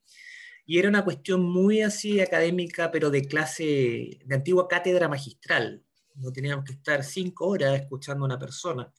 y 0.66 0.78
era 0.78 0.88
una 0.88 1.04
cuestión 1.04 1.42
muy 1.42 1.82
así 1.82 2.20
académica, 2.20 2.90
pero 2.90 3.10
de 3.10 3.26
clase, 3.26 4.18
de 4.24 4.34
antigua 4.34 4.66
cátedra 4.66 5.08
magistral. 5.08 5.84
No 6.14 6.32
teníamos 6.32 6.64
que 6.64 6.72
estar 6.72 7.04
cinco 7.04 7.48
horas 7.48 7.78
escuchando 7.80 8.24
a 8.24 8.26
una 8.26 8.38
persona. 8.38 8.90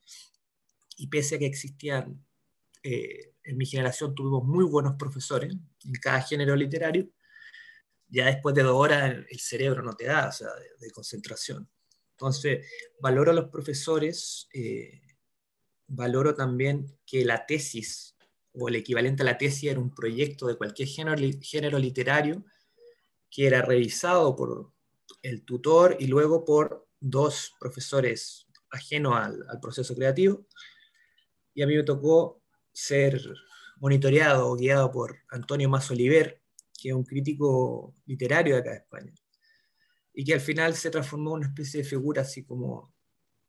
Y 0.97 1.07
pese 1.07 1.35
a 1.35 1.39
que 1.39 1.47
existían, 1.47 2.23
eh, 2.87 3.33
en 3.43 3.57
mi 3.57 3.65
generación 3.65 4.13
tuvimos 4.13 4.43
muy 4.43 4.63
buenos 4.63 4.95
profesores 4.95 5.51
en 5.51 5.93
cada 6.01 6.21
género 6.21 6.55
literario, 6.55 7.09
ya 8.07 8.27
después 8.27 8.53
de 8.53 8.61
dos 8.61 8.75
horas 8.75 9.25
el 9.27 9.39
cerebro 9.39 9.81
no 9.81 9.93
te 9.95 10.05
da, 10.05 10.27
o 10.27 10.31
sea, 10.31 10.49
de, 10.79 10.91
concentración. 10.91 11.67
Entonces, 12.11 12.67
valoro 12.99 13.31
a 13.31 13.33
los 13.33 13.49
profesores, 13.49 14.47
eh, 14.53 15.01
valoro 15.87 16.35
también 16.35 16.85
que 17.07 17.25
la 17.25 17.47
tesis 17.47 18.15
o 18.53 18.69
el 18.69 18.75
equivalente 18.75 19.23
a 19.23 19.25
la 19.25 19.37
tesis 19.39 19.71
era 19.71 19.79
un 19.79 19.93
proyecto 19.93 20.45
de 20.45 20.55
cualquier 20.55 20.87
género, 20.87 21.17
género 21.41 21.79
literario 21.79 22.45
que 23.31 23.47
era 23.47 23.63
revisado 23.63 24.35
por 24.35 24.71
el 25.23 25.43
tutor 25.43 25.97
y 25.99 26.05
luego 26.05 26.45
por 26.45 26.87
dos 26.99 27.51
profesores 27.59 28.45
ajenos 28.69 29.15
al, 29.15 29.59
proceso 29.59 29.95
creativo. 29.95 30.45
Y 31.55 31.63
a 31.63 31.67
mí 31.67 31.75
me 31.75 31.83
tocó 31.83 32.44
ser 32.75 33.21
monitoreado 33.77 34.49
o 34.49 34.55
guiado 34.55 34.91
por 34.91 35.17
Antonio 35.29 35.69
Más 35.69 35.89
Oliver, 35.89 36.41
que 36.77 36.89
es 36.89 36.95
un 36.95 37.05
crítico 37.05 37.95
literario 38.05 38.55
de 38.55 38.59
acá 38.59 38.71
de 38.71 38.77
España, 38.77 39.13
y 40.13 40.25
que 40.25 40.33
al 40.33 40.41
final 40.41 40.75
se 40.75 40.91
transformó 40.91 41.31
en 41.31 41.37
una 41.37 41.47
especie 41.47 41.81
de 41.81 41.89
figura 41.89 42.21
así 42.21 42.43
como 42.43 42.93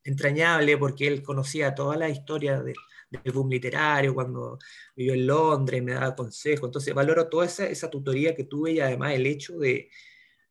entrañable 0.04 0.78
porque 0.78 1.08
él 1.08 1.22
conocía 1.22 1.74
toda 1.74 1.96
la 1.96 2.08
historia 2.08 2.62
de, 2.62 2.74
del 3.10 3.32
boom 3.32 3.50
literario, 3.50 4.14
cuando 4.14 4.58
vivió 4.94 5.14
en 5.14 5.26
Londres, 5.26 5.82
me 5.82 5.94
daba 5.94 6.14
consejos. 6.14 6.68
Entonces 6.68 6.94
valoro 6.94 7.28
toda 7.28 7.46
esa, 7.46 7.66
esa 7.66 7.90
tutoría 7.90 8.34
que 8.34 8.44
tuve 8.44 8.72
y 8.72 8.80
además 8.80 9.14
el 9.14 9.26
hecho 9.26 9.58
de, 9.58 9.90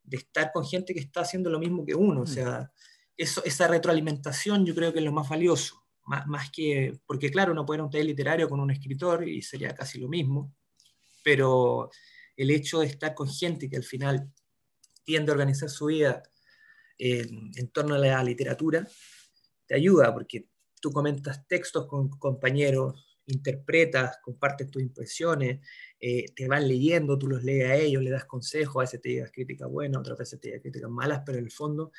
de, 0.03 0.17
estar 0.17 0.51
con 0.51 0.65
gente 0.65 0.93
que 0.93 0.99
está 0.99 1.21
haciendo 1.21 1.49
lo 1.49 1.59
mismo 1.59 1.85
que 1.85 1.95
uno. 1.95 2.21
O 2.21 2.25
mm. 2.25 2.27
sea, 2.27 2.71
eso, 3.15 3.41
esa 3.45 3.69
retroalimentación 3.69 4.65
yo 4.65 4.75
creo 4.75 4.91
que 4.91 4.99
es 4.99 5.05
lo 5.05 5.13
más 5.13 5.29
valioso. 5.29 5.84
Más, 6.05 6.27
más 6.27 6.51
que, 6.51 6.99
porque 7.07 7.31
claro, 7.31 7.51
uno 7.51 7.65
puede 7.65 7.77
ir 7.77 7.81
a 7.81 7.83
un 7.85 7.89
taller 7.89 8.05
literario 8.05 8.47
con 8.47 8.59
un 8.59 8.71
escritor 8.71 9.27
y 9.27 9.41
sería 9.41 9.73
casi 9.73 9.99
lo 9.99 10.07
mismo, 10.07 10.53
pero 11.23 11.89
el 12.37 12.51
hecho 12.51 12.81
de 12.81 12.87
estar 12.87 13.15
con 13.15 13.27
gente 13.27 13.69
que 13.69 13.77
al 13.77 13.83
final 13.83 14.31
tiende 15.03 15.31
a 15.31 15.33
organizar 15.33 15.69
su 15.69 15.85
vida 15.85 16.21
en, 16.97 17.51
en 17.55 17.67
torno 17.69 17.95
a 17.95 17.99
la 17.99 18.23
literatura, 18.23 18.87
te 19.65 19.75
ayuda 19.75 20.13
porque 20.13 20.47
tú 20.79 20.91
comentas 20.91 21.47
textos 21.47 21.87
con 21.87 22.09
compañeros, 22.09 23.05
interpretas, 23.27 24.17
compartes 24.21 24.69
tus 24.69 24.81
impresiones, 24.81 25.59
eh, 25.99 26.25
te 26.35 26.47
van 26.47 26.67
leyendo, 26.67 27.17
tú 27.17 27.27
los 27.27 27.43
lees 27.43 27.69
a 27.69 27.75
ellos, 27.75 28.03
le 28.03 28.11
das 28.11 28.25
consejos, 28.25 28.75
a 28.75 28.81
veces 28.81 29.01
te 29.01 29.09
digas 29.09 29.31
críticas 29.31 29.69
buenas, 29.69 29.99
otras 29.99 30.17
veces 30.17 30.39
te 30.39 30.49
digas 30.49 30.61
críticas 30.61 30.89
malas, 30.89 31.23
pero 31.25 31.39
en 31.39 31.45
el 31.45 31.51
fondo 31.51 31.91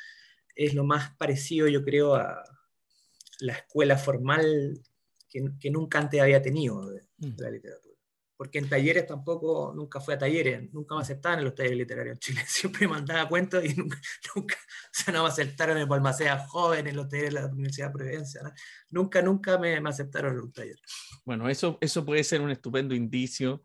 es 0.55 0.75
lo 0.75 0.85
más 0.85 1.17
parecido, 1.17 1.69
yo 1.69 1.83
creo, 1.83 2.15
a 2.15 2.45
la 3.41 3.55
escuela 3.55 3.97
formal 3.97 4.81
que, 5.29 5.71
nunca 5.71 5.99
antes 5.99 6.21
había 6.21 6.41
tenido 6.41 6.89
de 6.89 7.03
mm. 7.19 7.35
la 7.39 7.51
literatura 7.51 7.97
porque 8.37 8.59
en 8.59 8.69
talleres 8.69 9.07
tampoco, 9.07 9.73
nunca 9.75 10.01
fue 10.01 10.15
a 10.15 10.19
talleres, 10.19 10.73
nunca 10.73 10.95
me 10.95 11.01
aceptaban 11.01 11.39
en 11.39 11.47
los 11.47 11.55
talleres 11.55 11.79
literarios 11.79 12.15
en 12.15 12.19
Chile, 12.19 12.43
siempre 12.47 12.87
mandaba 12.87 13.29
cuentos 13.29 13.65
y 13.65 13.75
nunca, 13.75 13.99
nunca 14.35 14.57
o 14.57 14.89
sea, 14.93 15.15
no 15.15 15.23
me 15.23 15.29
aceptaron 15.29 15.79
en 15.79 15.89
Balmacea 15.89 16.47
joven, 16.47 16.87
en 16.87 16.97
los 16.97 17.09
talleres 17.09 17.35
de 17.35 17.41
la 17.41 17.47
Universidad 17.47 17.89
de 17.89 17.93
Providencia, 17.93 18.41
nunca, 18.91 19.23
nunca 19.23 19.59
me, 19.59 19.81
me, 19.81 19.89
aceptaron 19.89 20.35
en 20.35 20.41
un 20.41 20.53
taller. 20.53 20.77
Bueno, 21.25 21.49
eso, 21.49 21.79
eso 21.81 22.05
puede 22.05 22.25
ser 22.25 22.41
un 22.41 22.51
estupendo 22.51 22.95
indicio 22.95 23.63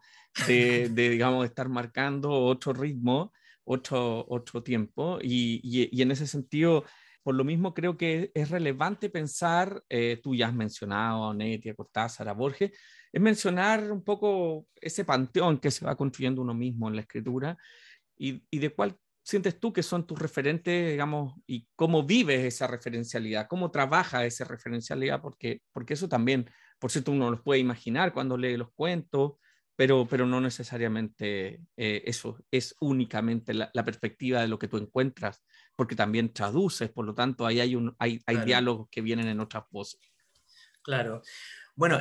de, 0.48 0.90
de, 0.92 1.10
digamos, 1.10 1.46
estar 1.46 1.68
marcando 1.68 2.32
otro 2.32 2.74
ritmo, 2.74 3.34
otro, 3.64 4.26
otro 4.28 4.64
tiempo 4.64 5.20
y, 5.22 5.60
y, 5.64 6.02
en 6.02 6.12
ese 6.12 6.28
sentido, 6.28 6.86
por 7.24 7.36
lo 7.36 7.44
mismo 7.44 7.74
creo 7.74 7.98
que 7.98 8.32
es 8.34 8.50
relevante 8.50 9.10
pensar, 9.10 9.84
eh, 9.90 10.20
tú 10.22 10.36
ya 10.36 10.48
has 10.48 10.54
mencionado 10.54 11.30
a 11.30 11.34
Netti, 11.34 11.70
a 11.70 11.76
Cortázar, 11.76 12.28
a 12.30 12.34
Borges, 12.34 12.72
es 13.12 13.22
mencionar 13.22 13.92
un 13.92 14.04
poco 14.04 14.68
ese 14.80 15.06
panteón 15.06 15.60
que 15.60 15.72
se 15.72 15.86
va 15.86 15.96
construyendo 15.96 16.42
uno 16.42 16.54
mismo 16.54 16.88
en 16.88 16.96
la 16.96 17.02
escritura 17.02 17.58
y, 18.18 18.44
y 18.50 18.60
de 18.60 18.70
cuál 18.70 18.98
sientes 19.24 19.60
tú 19.60 19.72
que 19.72 19.84
son 19.84 20.06
tus 20.06 20.20
referentes, 20.20 20.92
digamos, 20.92 21.36
y 21.46 21.68
cómo 21.76 22.04
vives 22.04 22.44
esa 22.44 22.68
referencialidad, 22.68 23.48
cómo 23.48 23.72
trabaja 23.72 24.26
esa 24.26 24.46
referencialidad, 24.46 25.22
porque, 25.22 25.62
porque 25.72 25.94
eso 25.94 26.10
también, 26.10 26.50
por 26.80 26.92
cierto, 26.92 27.12
uno 27.12 27.30
los 27.30 27.42
puede 27.42 27.60
imaginar 27.60 28.14
cuando 28.14 28.38
lee 28.38 28.58
los 28.58 28.72
cuentos, 28.74 29.34
pero, 29.82 30.08
pero 30.08 30.28
no 30.28 30.40
necesariamente 30.40 31.60
eh, 31.76 32.04
eso 32.06 32.38
es 32.52 32.76
únicamente 32.82 33.52
la, 33.52 33.72
perspectiva 33.84 34.40
de 34.40 34.48
lo 34.48 34.60
que 34.60 34.68
tú 34.68 34.78
encuentras, 34.78 35.42
porque 35.76 35.96
también 35.96 36.32
traduces, 36.34 36.92
por 36.92 37.04
lo 37.04 37.16
tanto, 37.16 37.48
ahí 37.48 37.60
hay, 37.60 37.76
un, 37.76 37.96
hay, 37.98 38.22
hay 38.28 38.46
diálogos 38.46 38.90
que 38.92 39.02
vienen 39.02 39.28
en 39.28 39.40
otras 39.40 39.64
voces. 39.72 40.00
Claro. 40.84 41.24
Bueno, 41.74 42.00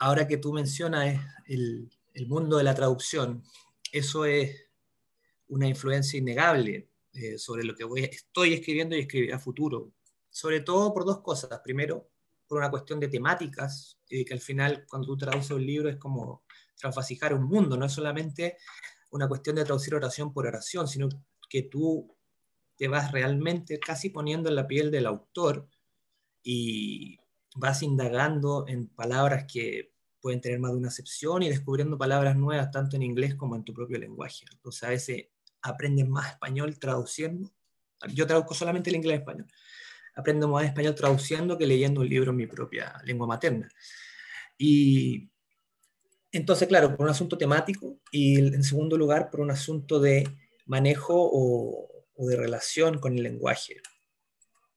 ahora 0.00 0.28
que 0.28 0.36
tú 0.36 0.52
mencionas 0.52 1.18
el, 1.46 1.88
el 2.12 2.28
mundo 2.28 2.58
de 2.58 2.64
la 2.64 2.74
traducción, 2.74 3.42
eso 3.90 4.26
es 4.26 4.68
una 5.48 5.66
influencia 5.66 6.18
innegable 6.18 6.90
eh, 7.14 7.38
sobre 7.38 7.64
lo 7.64 7.74
que 7.74 7.84
voy, 7.84 8.02
estoy 8.04 8.52
escribiendo 8.52 8.96
y 8.96 9.00
escribiré 9.00 9.32
a 9.32 9.38
futuro. 9.38 9.94
Sobre 10.28 10.60
todo 10.60 10.92
por 10.92 11.06
dos 11.06 11.22
cosas. 11.22 11.58
Primero, 11.64 12.06
por 12.46 12.58
una 12.58 12.70
cuestión 12.70 13.00
de 13.00 13.08
temáticas, 13.08 13.98
y 14.10 14.26
que 14.26 14.34
al 14.34 14.40
final 14.40 14.84
cuando 14.86 15.06
tú 15.06 15.16
traduces 15.16 15.52
un 15.52 15.64
libro 15.64 15.88
es 15.88 15.96
como 15.96 16.43
transvasijar 16.76 17.34
un 17.34 17.44
mundo, 17.44 17.76
no 17.76 17.86
es 17.86 17.92
solamente 17.92 18.56
una 19.10 19.28
cuestión 19.28 19.56
de 19.56 19.64
traducir 19.64 19.94
oración 19.94 20.32
por 20.32 20.46
oración, 20.46 20.88
sino 20.88 21.08
que 21.48 21.62
tú 21.62 22.14
te 22.76 22.88
vas 22.88 23.12
realmente 23.12 23.78
casi 23.78 24.10
poniendo 24.10 24.48
en 24.48 24.56
la 24.56 24.66
piel 24.66 24.90
del 24.90 25.06
autor 25.06 25.68
y 26.42 27.18
vas 27.54 27.82
indagando 27.82 28.66
en 28.66 28.88
palabras 28.88 29.46
que 29.50 29.92
pueden 30.20 30.40
tener 30.40 30.58
más 30.58 30.72
de 30.72 30.78
una 30.78 30.88
acepción 30.88 31.42
y 31.42 31.48
descubriendo 31.48 31.98
palabras 31.98 32.36
nuevas 32.36 32.70
tanto 32.70 32.96
en 32.96 33.02
inglés 33.02 33.34
como 33.34 33.56
en 33.56 33.64
tu 33.64 33.72
propio 33.72 33.98
lenguaje. 33.98 34.44
Entonces 34.52 34.82
a 34.82 34.88
veces 34.88 35.26
aprendes 35.62 36.08
más 36.08 36.30
español 36.32 36.78
traduciendo. 36.78 37.52
Yo 38.12 38.26
traduzco 38.26 38.54
solamente 38.54 38.90
el 38.90 38.96
inglés 38.96 39.20
español. 39.20 39.46
Aprendo 40.16 40.48
más 40.48 40.64
español 40.64 40.94
traduciendo 40.94 41.56
que 41.58 41.66
leyendo 41.66 42.00
un 42.00 42.08
libro 42.08 42.30
en 42.30 42.36
mi 42.36 42.46
propia 42.46 43.00
lengua 43.04 43.26
materna. 43.26 43.68
Y 44.56 45.30
entonces, 46.34 46.66
claro, 46.66 46.96
por 46.96 47.06
un 47.06 47.10
asunto 47.10 47.38
temático 47.38 48.00
y 48.10 48.38
en 48.38 48.64
segundo 48.64 48.98
lugar 48.98 49.30
por 49.30 49.40
un 49.40 49.52
asunto 49.52 50.00
de 50.00 50.28
manejo 50.66 51.14
o, 51.16 51.88
de 52.16 52.36
relación 52.36 52.98
con 52.98 53.16
el 53.16 53.22
lenguaje. 53.22 53.76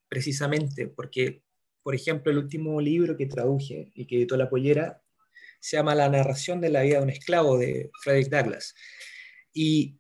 Precisamente 0.08 0.88
porque, 0.88 1.42
por 1.82 1.96
ejemplo, 1.96 2.32
el 2.32 2.38
último 2.38 2.80
libro 2.80 3.18
que 3.18 3.26
traduje 3.26 3.92
y 3.96 4.06
que 4.06 4.18
editó 4.18 4.38
La 4.38 4.52
Pollera 4.52 5.04
se 5.60 5.78
llama 5.78 5.96
La 5.96 6.10
narración 6.10 6.62
de 6.62 6.70
la 6.70 6.84
vida 6.84 6.98
de 6.98 7.04
un 7.04 7.10
esclavo 7.10 7.58
de 7.58 7.90
Frederick 8.04 8.30
Douglass. 8.30 8.76
Y 9.52 9.98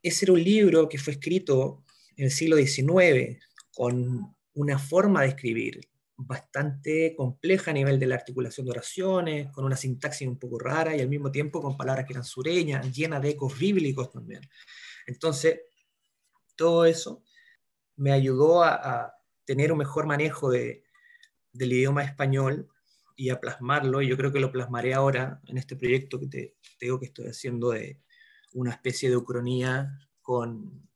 ese 0.00 0.26
era 0.26 0.34
un 0.34 0.44
libro 0.44 0.88
que 0.88 0.98
fue 0.98 1.14
escrito 1.14 1.84
en 2.16 2.26
el 2.26 2.30
siglo 2.30 2.56
XIX 2.56 3.36
con 3.72 4.36
una 4.54 4.78
forma 4.78 5.22
de 5.22 5.28
escribir 5.28 5.80
bastante 6.16 7.14
compleja 7.16 7.70
a 7.70 7.74
nivel 7.74 7.98
de 7.98 8.06
la 8.06 8.14
articulación 8.14 8.66
de 8.66 8.72
oraciones, 8.72 9.50
con 9.50 9.64
una 9.64 9.76
sintaxis 9.76 10.28
un 10.28 10.38
poco 10.38 10.58
rara 10.58 10.96
y 10.96 11.00
al 11.00 11.08
mismo 11.08 11.30
tiempo 11.30 11.60
con 11.60 11.76
palabras 11.76 12.06
que 12.06 12.12
eran 12.12 12.24
sureñas, 12.24 12.92
llenas 12.92 13.22
de 13.22 13.30
ecos 13.30 13.58
bíblicos 13.58 14.10
también. 14.10 14.42
Entonces, 15.06 15.60
todo 16.56 16.84
eso 16.84 17.22
me 17.96 18.12
ayudó 18.12 18.62
a, 18.62 19.12
tener 19.44 19.72
un 19.72 19.78
mejor 19.78 20.06
manejo 20.06 20.50
del 20.50 20.82
idioma 21.52 22.02
español 22.02 22.66
y 23.14 23.28
a 23.28 23.38
plasmarlo, 23.40 24.00
y 24.00 24.08
yo 24.08 24.16
creo 24.16 24.32
que 24.32 24.40
lo 24.40 24.50
plasmaré 24.50 24.94
ahora 24.94 25.42
en 25.46 25.58
este 25.58 25.76
proyecto 25.76 26.18
que 26.18 26.28
te, 26.28 26.56
te 26.78 26.86
digo 26.86 26.98
que 26.98 27.06
estoy 27.06 27.26
haciendo 27.26 27.70
de, 27.70 28.00
una 28.54 28.70
especie 28.70 29.10
de 29.10 29.16
ucronía 29.16 29.98
con, 30.22 30.88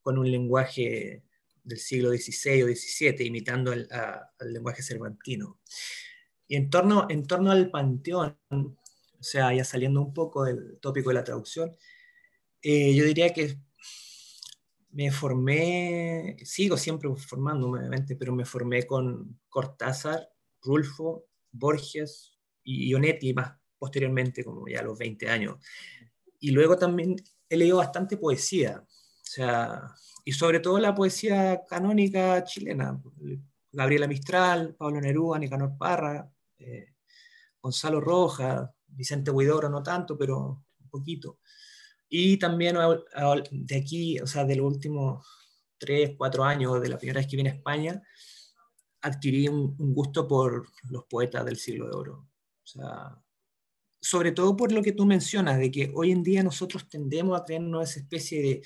con 0.00 0.18
un 0.18 0.30
lenguaje 0.30 1.24
del 1.64 1.78
siglo 1.78 2.10
XVI 2.10 2.62
o 2.62 2.66
XVII, 2.66 3.26
imitando 3.26 3.72
al 3.72 4.52
lenguaje 4.52 4.82
cervantino. 4.82 5.60
Y 6.46 6.56
en 6.56 6.70
torno, 6.70 7.06
en 7.08 7.26
torno 7.26 7.50
al 7.50 7.70
panteón, 7.70 8.36
o 8.50 9.22
sea, 9.22 9.52
ya 9.54 9.64
saliendo 9.64 10.02
un 10.02 10.12
poco 10.12 10.44
del 10.44 10.78
tópico 10.80 11.08
de 11.08 11.14
la 11.14 11.24
traducción, 11.24 11.74
eh, 12.62 12.94
yo 12.94 13.04
diría 13.04 13.32
que 13.32 13.58
me 14.90 15.10
formé, 15.10 16.36
sigo 16.44 16.76
siempre 16.76 17.10
formándome, 17.16 17.80
obviamente, 17.80 18.14
pero 18.14 18.34
me 18.34 18.44
formé 18.44 18.86
con 18.86 19.40
Cortázar, 19.48 20.28
Rulfo, 20.62 21.26
Borges 21.50 22.38
y 22.62 22.90
Ionetti 22.90 23.34
más 23.34 23.58
posteriormente, 23.78 24.44
como 24.44 24.68
ya 24.68 24.80
a 24.80 24.84
los 24.84 24.98
20 24.98 25.28
años. 25.28 25.56
Y 26.38 26.52
luego 26.52 26.76
también 26.76 27.16
he 27.48 27.56
leído 27.56 27.78
bastante 27.78 28.16
poesía, 28.16 28.82
o 28.86 29.26
sea, 29.26 29.82
y 30.24 30.32
sobre 30.32 30.60
todo 30.60 30.78
la 30.78 30.94
poesía 30.94 31.64
canónica 31.68 32.42
chilena, 32.44 33.00
Gabriela 33.70 34.06
Mistral, 34.06 34.74
Pablo 34.74 35.00
Neruda, 35.00 35.38
Nicanor 35.38 35.76
Parra, 35.76 36.30
eh, 36.58 36.94
Gonzalo 37.60 38.00
Rojas, 38.00 38.70
Vicente 38.86 39.30
Huidoro, 39.30 39.68
no 39.68 39.82
tanto, 39.82 40.16
pero 40.16 40.64
un 40.80 40.88
poquito. 40.88 41.40
Y 42.08 42.38
también 42.38 42.76
de 43.50 43.76
aquí, 43.76 44.18
o 44.20 44.26
sea, 44.26 44.44
de 44.44 44.56
los 44.56 44.66
últimos 44.66 45.26
tres, 45.76 46.12
cuatro 46.16 46.44
años, 46.44 46.80
de 46.80 46.88
la 46.88 46.98
primera 46.98 47.20
vez 47.20 47.26
que 47.28 47.36
vine 47.36 47.50
a 47.50 47.54
España, 47.54 48.02
adquirí 49.02 49.48
un, 49.48 49.74
un 49.78 49.94
gusto 49.94 50.26
por 50.26 50.66
los 50.90 51.04
poetas 51.04 51.44
del 51.44 51.56
siglo 51.56 51.86
de 51.86 51.94
oro. 51.94 52.28
O 52.62 52.66
sea, 52.66 53.18
sobre 54.00 54.32
todo 54.32 54.56
por 54.56 54.72
lo 54.72 54.82
que 54.82 54.92
tú 54.92 55.04
mencionas, 55.04 55.58
de 55.58 55.70
que 55.70 55.90
hoy 55.94 56.12
en 56.12 56.22
día 56.22 56.42
nosotros 56.42 56.88
tendemos 56.88 57.38
a 57.38 57.44
creernos 57.44 57.90
esa 57.90 58.00
especie 58.00 58.42
de 58.42 58.62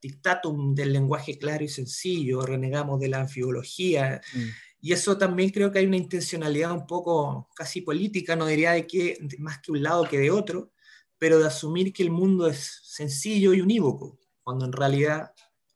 dictatum 0.00 0.74
del 0.74 0.92
lenguaje 0.92 1.38
claro 1.38 1.64
y 1.64 1.68
sencillo, 1.68 2.42
renegamos 2.42 3.00
de 3.00 3.08
la 3.08 3.20
anfibología, 3.20 4.20
mm. 4.34 4.38
y 4.80 4.92
eso 4.92 5.18
también 5.18 5.50
creo 5.50 5.70
que 5.70 5.80
hay 5.80 5.86
una 5.86 5.96
intencionalidad 5.96 6.72
un 6.72 6.86
poco 6.86 7.48
casi 7.54 7.82
política, 7.82 8.36
no 8.36 8.46
diría 8.46 8.72
de 8.72 8.86
que 8.86 9.18
más 9.38 9.60
que 9.60 9.72
un 9.72 9.82
lado 9.82 10.08
que 10.08 10.18
de 10.18 10.30
otro, 10.30 10.72
pero 11.18 11.38
de 11.38 11.46
asumir 11.46 11.92
que 11.92 12.02
el 12.02 12.10
mundo 12.10 12.46
es 12.46 12.80
sencillo 12.82 13.52
y 13.52 13.60
unívoco, 13.60 14.18
cuando 14.42 14.64
en 14.64 14.72
realidad, 14.72 15.32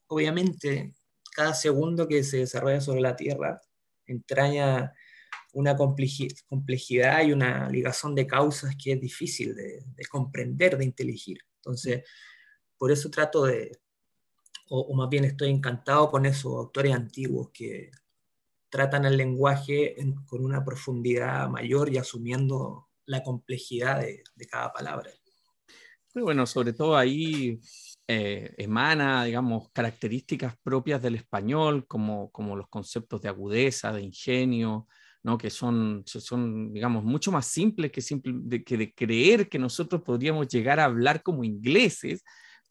obviamente, 0.06 0.94
cada 1.34 1.52
segundo 1.52 2.08
que 2.08 2.24
se 2.24 2.38
desarrolla 2.38 2.80
sobre 2.80 3.02
la 3.02 3.16
Tierra 3.16 3.60
entraña 4.06 4.94
una 5.52 5.76
complejidad 5.76 7.24
y 7.24 7.32
una 7.32 7.68
ligazón 7.70 8.14
de 8.14 8.26
causas 8.26 8.74
que 8.82 8.92
es 8.92 9.00
difícil 9.00 9.54
de, 9.54 9.82
comprender, 10.10 10.76
de 10.76 10.84
inteligir. 10.84 11.38
Entonces, 11.56 12.02
por 12.76 12.90
eso 12.90 13.10
trato 13.10 13.44
de, 13.44 13.72
o, 14.68 14.94
más 14.94 15.08
bien 15.08 15.24
estoy 15.24 15.50
encantado 15.50 16.10
con 16.10 16.26
esos 16.26 16.52
autores 16.54 16.94
antiguos 16.94 17.50
que 17.52 17.90
tratan 18.68 19.04
el 19.04 19.16
lenguaje 19.16 19.96
con 20.26 20.44
una 20.44 20.64
profundidad 20.64 21.48
mayor 21.48 21.92
y 21.92 21.98
asumiendo 21.98 22.88
la 23.06 23.22
complejidad 23.22 24.00
de, 24.00 24.22
cada 24.50 24.72
palabra. 24.72 25.10
Muy 26.14 26.24
bueno, 26.24 26.46
sobre 26.46 26.72
todo 26.72 26.96
ahí 26.96 27.60
eh, 28.06 28.54
emana, 28.56 29.24
digamos, 29.24 29.70
características 29.72 30.56
propias 30.62 31.02
del 31.02 31.16
español, 31.16 31.86
como, 31.86 32.30
como 32.30 32.56
los 32.56 32.68
conceptos 32.68 33.20
de 33.20 33.28
agudeza, 33.28 33.92
de 33.92 34.02
ingenio, 34.02 34.86
¿no? 35.22 35.38
que 35.38 35.50
son, 35.50 36.02
son, 36.06 36.72
digamos, 36.72 37.02
mucho 37.02 37.32
más 37.32 37.46
simples 37.46 37.90
que, 37.90 38.00
simple, 38.00 38.32
de, 38.36 38.62
que 38.62 38.76
de 38.76 38.94
creer 38.94 39.48
que 39.48 39.58
nosotros 39.58 40.02
podríamos 40.02 40.48
llegar 40.48 40.78
a 40.78 40.84
hablar 40.84 41.22
como 41.22 41.44
ingleses, 41.44 42.22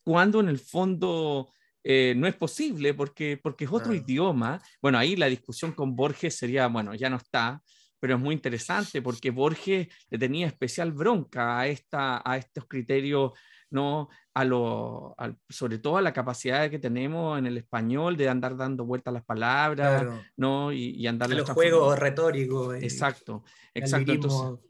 cuando 0.04 0.40
en 0.40 0.50
el 0.50 0.60
fondo 0.60 1.54
eh, 1.84 2.14
no 2.16 2.28
es 2.28 2.36
posible 2.36 2.94
porque, 2.94 3.40
porque 3.42 3.66
es 3.66 3.72
otro 3.72 3.94
idioma. 3.94 4.62
Bueno, 4.82 4.98
ahí 4.98 5.16
la 5.16 5.28
discusión 5.28 5.74
con 5.74 5.96
Borges 5.96 6.36
sería, 6.36 6.68
bueno, 6.68 6.94
ya 6.96 7.10
no 7.10 7.18
está, 7.18 7.62
pero 8.00 8.16
es 8.16 8.22
muy 8.22 8.36
interesante 8.36 9.02
porque 9.02 9.32
Borges 9.32 9.88
le 10.10 10.18
tenía 10.18 10.48
especial 10.48 10.92
bronca 10.92 11.60
a, 11.60 11.68
esta, 11.68 12.22
a 12.24 12.38
estos 12.38 12.66
criterios 12.68 13.32
¿no? 13.74 14.08
A 14.36 14.46
lo, 14.46 15.16
sobre 15.50 15.80
todo 15.80 15.98
a 15.98 16.02
la 16.02 16.14
capacidad 16.14 16.70
que 16.70 16.80
tenemos 16.80 17.38
en 17.40 17.48
el 17.48 17.58
español 17.58 18.16
de 18.16 18.30
andar 18.30 18.56
dando 18.56 18.86
vueltas 18.86 19.12
a 19.12 19.16
las 19.16 19.26
palabras, 19.26 20.06
¿no? 20.38 20.72
Y, 20.72 20.92
y 20.92 21.08
andar... 21.08 21.30
los 21.32 21.50
juegos 21.50 21.98
retóricos. 21.98 22.76
Exacto, 22.76 23.44
exacto. 23.74 24.62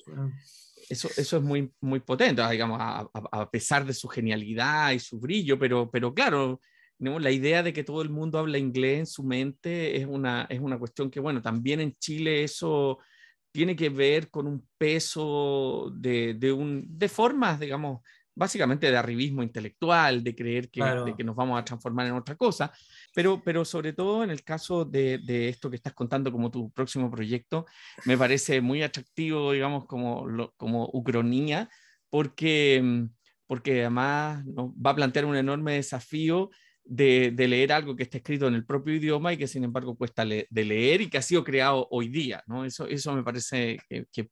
eso, 0.89 1.09
eso 1.17 1.37
es 1.37 1.43
muy, 1.43 1.71
muy 1.81 1.99
potente, 1.99 2.41
digamos, 2.49 2.77
a, 2.79 3.09
a, 3.13 3.51
pesar 3.51 3.85
de 3.85 3.93
su 3.93 4.07
genialidad 4.07 4.91
y 4.91 4.99
su 4.99 5.19
brillo, 5.19 5.59
pero, 5.59 5.91
pero 5.91 6.13
claro, 6.13 6.61
¿no? 6.99 7.19
la 7.19 7.31
idea 7.31 7.63
de 7.63 7.73
que 7.73 7.83
todo 7.83 8.01
el 8.01 8.09
mundo 8.09 8.39
habla 8.39 8.57
inglés 8.57 8.99
en 8.99 9.07
su 9.07 9.23
mente 9.23 9.97
es 9.97 10.05
una, 10.05 10.45
es 10.49 10.59
una 10.59 10.77
cuestión 10.77 11.09
que, 11.09 11.19
bueno, 11.19 11.41
también 11.41 11.79
en 11.79 11.95
Chile 11.97 12.43
eso 12.43 12.99
tiene 13.51 13.75
que 13.75 13.89
ver 13.89 14.29
con 14.29 14.47
un 14.47 14.67
peso 14.77 15.91
de, 15.95 16.33
de, 16.33 16.51
un, 16.51 16.85
de 16.87 17.07
formas, 17.07 17.59
digamos, 17.59 18.01
básicamente 18.35 18.89
de 18.89 18.97
arribismo 18.97 19.43
intelectual, 19.43 20.23
de 20.23 20.35
creer 20.35 20.69
que, 20.69 20.81
que 21.15 21.23
nos 21.23 21.35
vamos 21.35 21.59
a 21.59 21.63
transformar 21.63 22.07
en 22.07 22.13
otra 22.13 22.35
cosa, 22.35 22.71
pero, 23.13 23.41
pero 23.43 23.63
sobre 23.63 23.93
todo 23.93 24.23
en 24.23 24.31
el 24.31 24.43
caso 24.43 24.85
de, 24.85 25.19
de, 25.19 25.49
esto 25.49 25.69
que 25.69 25.75
estás 25.75 25.93
contando 25.93 26.31
como 26.31 26.49
tu 26.49 26.71
próximo 26.71 27.11
proyecto, 27.11 27.65
me 28.05 28.17
parece 28.17 28.59
muy 28.59 28.81
atractivo, 28.81 29.51
digamos, 29.51 29.85
como, 29.85 30.25
como 30.57 30.89
ucronía, 30.93 31.69
porque, 32.09 33.07
porque 33.45 33.81
además 33.81 34.43
nos 34.45 34.71
va 34.71 34.91
a 34.91 34.95
plantear 34.95 35.25
un 35.25 35.35
enorme 35.35 35.73
desafío 35.73 36.49
de, 36.85 37.33
leer 37.37 37.71
algo 37.71 37.95
que 37.95 38.03
está 38.03 38.17
escrito 38.17 38.47
en 38.47 38.55
el 38.55 38.65
propio 38.65 38.95
idioma 38.95 39.33
y 39.33 39.37
que 39.37 39.47
sin 39.47 39.63
embargo 39.63 39.95
cuesta 39.95 40.25
de 40.25 40.47
leer 40.51 41.01
y 41.01 41.09
que 41.09 41.17
ha 41.17 41.21
sido 41.21 41.43
creado 41.43 41.87
hoy 41.91 42.09
día, 42.09 42.43
¿no? 42.47 42.65
Eso, 42.65 42.87
eso 42.87 43.13
me 43.13 43.23
parece 43.23 43.79
que, 43.89 44.05
que, 44.11 44.29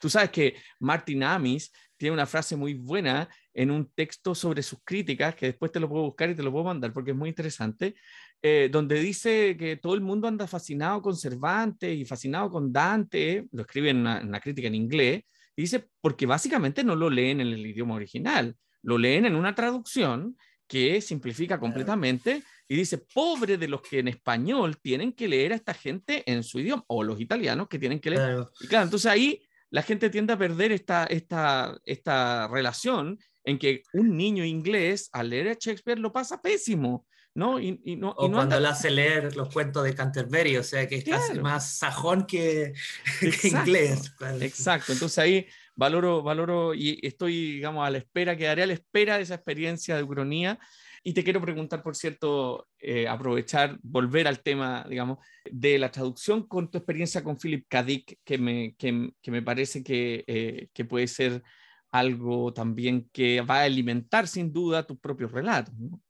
Tú 0.00 0.10
sabes 0.10 0.30
que 0.30 0.56
Martin 0.80 1.22
Amis 1.22 1.72
tiene 1.96 2.12
una 2.12 2.26
frase 2.26 2.56
muy 2.56 2.74
buena 2.74 3.28
en 3.54 3.70
un 3.70 3.90
texto 3.90 4.34
sobre 4.34 4.62
sus 4.62 4.80
críticas, 4.84 5.34
que 5.34 5.46
después 5.46 5.72
te 5.72 5.80
lo 5.80 5.88
puedo 5.88 6.04
buscar 6.04 6.28
y 6.28 6.34
te 6.34 6.42
lo 6.42 6.52
puedo 6.52 6.66
mandar 6.66 6.92
porque 6.92 7.12
es 7.12 7.16
muy 7.16 7.30
interesante, 7.30 7.94
eh, 8.42 8.68
donde 8.70 9.00
dice 9.00 9.56
que 9.56 9.76
todo 9.76 9.94
el 9.94 10.02
mundo 10.02 10.28
anda 10.28 10.46
fascinado 10.46 11.00
con 11.00 11.16
Cervantes 11.16 11.96
y 11.96 12.04
fascinado 12.04 12.50
con 12.50 12.72
Dante, 12.72 13.46
lo 13.52 13.62
escribe 13.62 13.90
en 13.90 13.98
una, 13.98 14.40
crítica 14.40 14.68
en 14.68 14.74
inglés, 14.74 15.22
dice, 15.56 15.88
porque 16.02 16.26
básicamente 16.26 16.84
no 16.84 16.94
lo 16.94 17.08
leen 17.08 17.40
en 17.40 17.48
el 17.48 17.66
idioma 17.66 17.94
original, 17.94 18.54
lo 18.82 18.98
leen 18.98 19.24
en 19.24 19.34
una 19.34 19.54
traducción 19.54 20.36
que 20.66 21.00
simplifica 21.00 21.58
completamente 21.58 22.42
y 22.68 22.76
dice, 22.76 22.98
pobre 22.98 23.56
de 23.56 23.68
los 23.68 23.82
que 23.82 24.00
en 24.00 24.08
español 24.08 24.78
tienen 24.78 25.12
que 25.12 25.28
leer 25.28 25.52
a 25.52 25.56
esta 25.56 25.74
gente 25.74 26.24
en 26.30 26.42
su 26.42 26.58
idioma, 26.58 26.84
o 26.88 27.02
los 27.04 27.20
italianos 27.20 27.68
que 27.68 27.78
tienen 27.78 28.00
que 28.00 28.10
leer. 28.10 28.46
Y 28.60 28.66
claro, 28.66 28.84
entonces 28.84 29.10
ahí 29.10 29.42
la 29.70 29.82
gente 29.82 30.10
tiende 30.10 30.32
a 30.32 30.38
perder 30.38 30.72
esta, 30.72 31.04
esta, 31.04 31.78
esta 31.84 32.48
relación 32.48 33.18
en 33.44 33.58
que 33.58 33.82
un 33.92 34.16
niño 34.16 34.44
inglés 34.44 35.08
al 35.12 35.30
leer 35.30 35.48
a 35.48 35.56
Shakespeare 35.58 35.98
lo 35.98 36.12
pasa 36.12 36.42
pésimo. 36.42 37.06
¿no? 37.34 37.60
Y, 37.60 37.78
y 37.84 37.96
no, 37.96 38.10
o 38.16 38.32
cuando 38.32 38.58
le 38.58 38.66
hace 38.66 38.90
leer 38.90 39.36
los 39.36 39.52
cuentos 39.52 39.84
de 39.84 39.94
Canterbury, 39.94 40.56
o 40.56 40.62
sea 40.62 40.88
que 40.88 40.96
es 40.96 41.04
casi 41.04 41.38
más 41.38 41.76
sajón 41.76 42.24
que, 42.24 42.72
que 43.20 43.48
inglés. 43.48 44.10
Exacto, 44.40 44.92
entonces 44.92 45.18
ahí 45.18 45.46
valoro, 45.76 46.22
valoro 46.22 46.74
y 46.74 46.98
estoy, 47.02 47.52
digamos, 47.52 47.86
a 47.86 47.90
la 47.90 47.98
espera, 47.98 48.36
quedaré 48.36 48.64
a 48.64 48.66
la 48.66 48.72
espera 48.72 49.16
de 49.16 49.22
esa 49.22 49.34
experiencia 49.36 49.96
de 49.96 50.02
ucronía. 50.02 50.58
Y 51.04 51.12
te 51.12 51.22
quiero 51.22 51.40
preguntar, 51.40 51.84
por 51.84 51.94
cierto, 51.94 52.66
eh, 52.80 53.06
aprovechar, 53.06 53.78
volver 53.80 54.26
al 54.26 54.42
tema, 54.42 54.84
digamos, 54.88 55.18
de 55.48 55.78
la 55.78 55.92
traducción 55.92 56.48
con 56.48 56.68
tu 56.68 56.78
experiencia 56.78 57.22
con 57.22 57.38
Philip 57.38 57.64
K. 57.68 57.82
Dick, 57.84 58.18
que 58.24 58.38
me, 58.38 58.74
que, 58.76 59.10
que 59.22 59.30
me 59.30 59.42
parece 59.42 59.84
que, 59.84 60.24
eh, 60.26 60.68
que, 60.72 60.84
puede 60.84 61.06
ser 61.06 61.44
algo 61.92 62.52
también 62.52 63.08
que 63.12 63.40
va 63.42 63.60
a 63.60 63.64
alimentar 63.64 64.26
sin 64.26 64.52
duda 64.52 64.84
tus 64.84 64.98
propios 64.98 65.30
relatos. 65.30 65.72
¿no? 65.78 66.02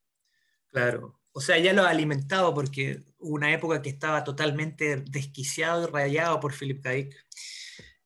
Claro, 0.70 1.20
o 1.32 1.42
sea, 1.42 1.58
ya 1.58 1.74
lo 1.74 1.82
ha 1.82 1.90
alimentado 1.90 2.54
porque 2.54 3.02
hubo 3.18 3.34
una 3.34 3.52
época 3.52 3.82
que 3.82 3.90
estaba 3.90 4.24
totalmente 4.24 4.96
desquiciado 4.96 5.86
y 5.86 5.92
rayado 5.92 6.40
por 6.40 6.54
Philip 6.54 6.82
K. 6.82 6.90
Dick 6.92 7.26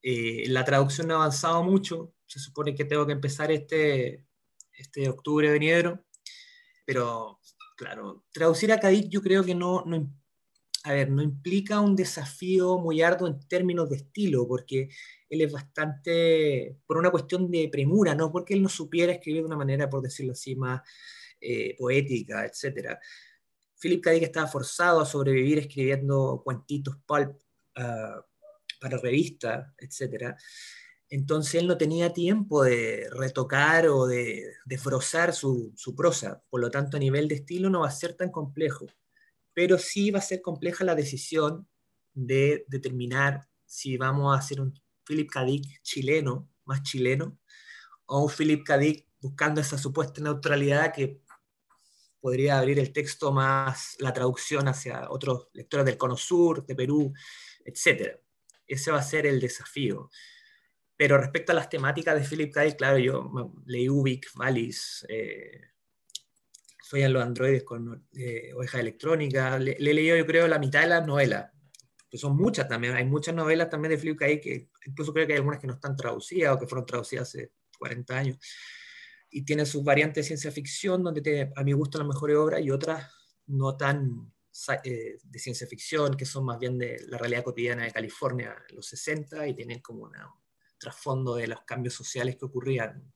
eh, 0.03 0.45
la 0.49 0.65
traducción 0.65 1.11
ha 1.11 1.17
avanzado 1.17 1.63
mucho, 1.63 2.15
se 2.27 2.39
supone 2.39 2.75
que 2.75 2.85
tengo 2.85 3.07
que 3.07 3.13
empezar 3.13 3.51
este, 3.51 4.27
este 4.73 5.09
octubre 5.09 5.51
venidero, 5.51 6.05
pero 6.87 7.41
claro, 7.77 8.25
traducir 8.33 8.73
a 8.73 8.81
Cadiz 8.81 9.09
yo 9.09 9.23
creo 9.23 9.45
que 9.45 9.55
no, 9.55 9.85
no, 9.87 10.13
a 10.85 10.93
ver, 10.93 11.11
no 11.11 11.23
implica 11.23 11.81
un 11.81 11.95
desafío 11.95 12.79
muy 12.79 13.03
arduo 13.03 13.29
en 13.29 13.41
términos 13.49 13.91
de 13.91 13.97
estilo, 13.97 14.47
porque 14.49 14.89
él 15.29 15.41
es 15.43 15.53
bastante, 15.53 16.79
por 16.87 16.97
una 16.97 17.11
cuestión 17.11 17.51
de 17.51 17.69
premura, 17.71 18.15
no 18.15 18.33
porque 18.33 18.55
él 18.55 18.63
no 18.63 18.69
supiera 18.69 19.13
escribir 19.13 19.43
de 19.43 19.47
una 19.47 19.57
manera, 19.57 19.91
por 19.91 20.03
decirlo 20.03 20.33
así, 20.33 20.57
más 20.57 20.81
eh, 21.41 21.77
poética, 21.79 22.47
etc. 22.47 22.99
Philip 23.81 24.03
K. 24.03 24.13
estaba 24.13 24.47
forzado 24.47 25.01
a 25.01 25.07
sobrevivir 25.07 25.59
escribiendo 25.59 26.41
cuentitos 26.45 26.97
pulp, 27.07 27.37
uh, 27.77 28.21
para 28.81 28.99
revistas, 28.99 29.73
etc. 29.79 30.35
Entonces 31.09 31.57
él 31.57 31.67
no 31.67 31.77
tenía 31.77 32.13
tiempo 32.13 32.63
de 32.63 33.09
retocar 33.11 33.89
o 33.89 34.07
de, 34.07 34.55
de 34.65 34.79
su, 35.33 35.73
su, 35.77 35.95
prosa, 35.95 36.43
por 36.49 36.61
lo 36.61 36.71
tanto 36.71 36.97
a 36.97 37.01
nivel 37.01 37.29
de 37.29 37.37
estilo 37.37 37.69
no 37.69 37.81
va 37.81 37.89
a 37.89 37.93
ser 37.93 38.15
tan 38.15 38.31
complejo, 38.31 38.87
pero 39.53 39.79
sí 39.79 40.11
va 40.11 40.21
a 40.21 40.23
ser 40.23 40.41
compleja 40.41 40.85
la 40.85 40.95
decisión 40.95 41.69
de 42.15 42.65
determinar 42.69 43.49
si 43.67 43.97
vamos 43.97 44.35
a 44.35 44.39
hacer 44.39 44.61
un 44.61 44.75
Philip 45.05 45.31
K. 45.31 45.47
chileno, 45.83 46.49
más 46.65 46.83
chileno, 46.83 47.39
o 48.07 48.25
un 48.25 48.31
Philip 48.31 48.65
K. 48.65 48.79
buscando 49.21 49.61
esa 49.61 49.79
supuesta 49.79 50.21
neutralidad 50.21 50.93
que 50.93 51.21
podría 52.21 52.59
abrir 52.59 52.79
el 52.79 52.93
texto 52.93 53.33
más 53.33 53.97
la 53.99 54.13
traducción 54.13 54.69
hacia 54.69 55.11
otros 55.11 55.49
lectores 55.53 55.87
del 55.87 55.97
Cono 55.97 56.17
Sur, 56.17 56.65
de 56.67 56.75
Perú, 56.75 57.13
etc. 57.65 58.21
Ese 58.71 58.93
va 58.93 58.99
a 58.99 59.03
ser 59.03 59.27
el 59.27 59.41
desafío. 59.41 60.11
Pero 60.97 61.19
respecto 61.19 61.53
a 61.53 61.55
las 61.55 61.69
temáticas 61.69 62.15
de 62.15 62.27
Philip 62.27 62.53
K. 62.53 62.77
claro, 62.77 62.99
yo 62.99 63.55
leí 63.67 63.89
Ubik, 63.89 64.29
Valis, 64.35 65.05
eh, 65.09 65.71
soy 66.81 67.03
en 67.03 67.13
los 67.13 67.23
androides 67.23 67.65
con 67.65 68.09
eh, 68.13 68.53
oveja 68.55 68.81
electrónica, 68.81 69.59
le, 69.59 69.73
he 69.73 69.95
leído 69.95 70.17
yo 70.17 70.27
creo 70.27 70.47
la 70.47 70.59
mitad 70.59 70.83
de 70.83 70.89
las 70.89 71.07
novelas, 71.07 71.51
que 72.09 72.19
son 72.19 72.37
muchas 72.37 72.69
también, 72.69 72.95
hay 72.95 73.05
muchas 73.05 73.35
novelas 73.35 73.71
también 73.71 73.91
de 73.91 73.99
Philip 73.99 74.19
K. 74.19 74.27
que 74.41 74.71
incluso 74.85 75.13
creo 75.13 75.27
que 75.27 75.33
hay 75.33 75.39
algunas 75.39 75.59
que 75.59 75.67
no 75.67 75.75
están 75.75 75.97
traducidas 75.97 76.55
o 76.55 76.59
que 76.59 76.67
fueron 76.67 76.87
traducidas 76.87 77.29
hace 77.29 77.53
40 77.79 78.19
años, 78.19 78.39
y 79.31 79.43
tiene 79.45 79.65
sus 79.65 79.83
variantes 79.83 80.25
de 80.25 80.29
ciencia 80.29 80.53
ficción, 80.53 81.03
donde 81.03 81.53
a 81.57 81.65
mi 81.65 81.73
gusto 81.73 81.99
la 81.99 82.05
mejor 82.05 82.31
obra 82.33 82.61
y 82.61 82.71
otras 82.71 83.11
no 83.47 83.77
tan 83.77 84.33
de 84.83 85.39
ciencia 85.39 85.67
ficción, 85.67 86.17
que 86.17 86.27
son 86.27 86.45
más 86.45 86.59
bien 86.59 86.79
de 86.79 87.01
la 87.09 87.19
realidad 87.19 87.45
cotidiana 87.45 87.85
de 87.85 87.93
California 87.93 88.57
en 88.69 88.77
los 88.77 88.87
60 88.87 89.49
y 89.49 89.55
tienen 89.55 89.81
como 89.81 90.05
un 90.05 90.13
trasfondo 90.79 91.37
de 91.37 91.47
los 91.47 91.63
cambios 91.63 91.95
sociales 91.95 92.37
que 92.37 92.47
ocurrían 92.47 93.13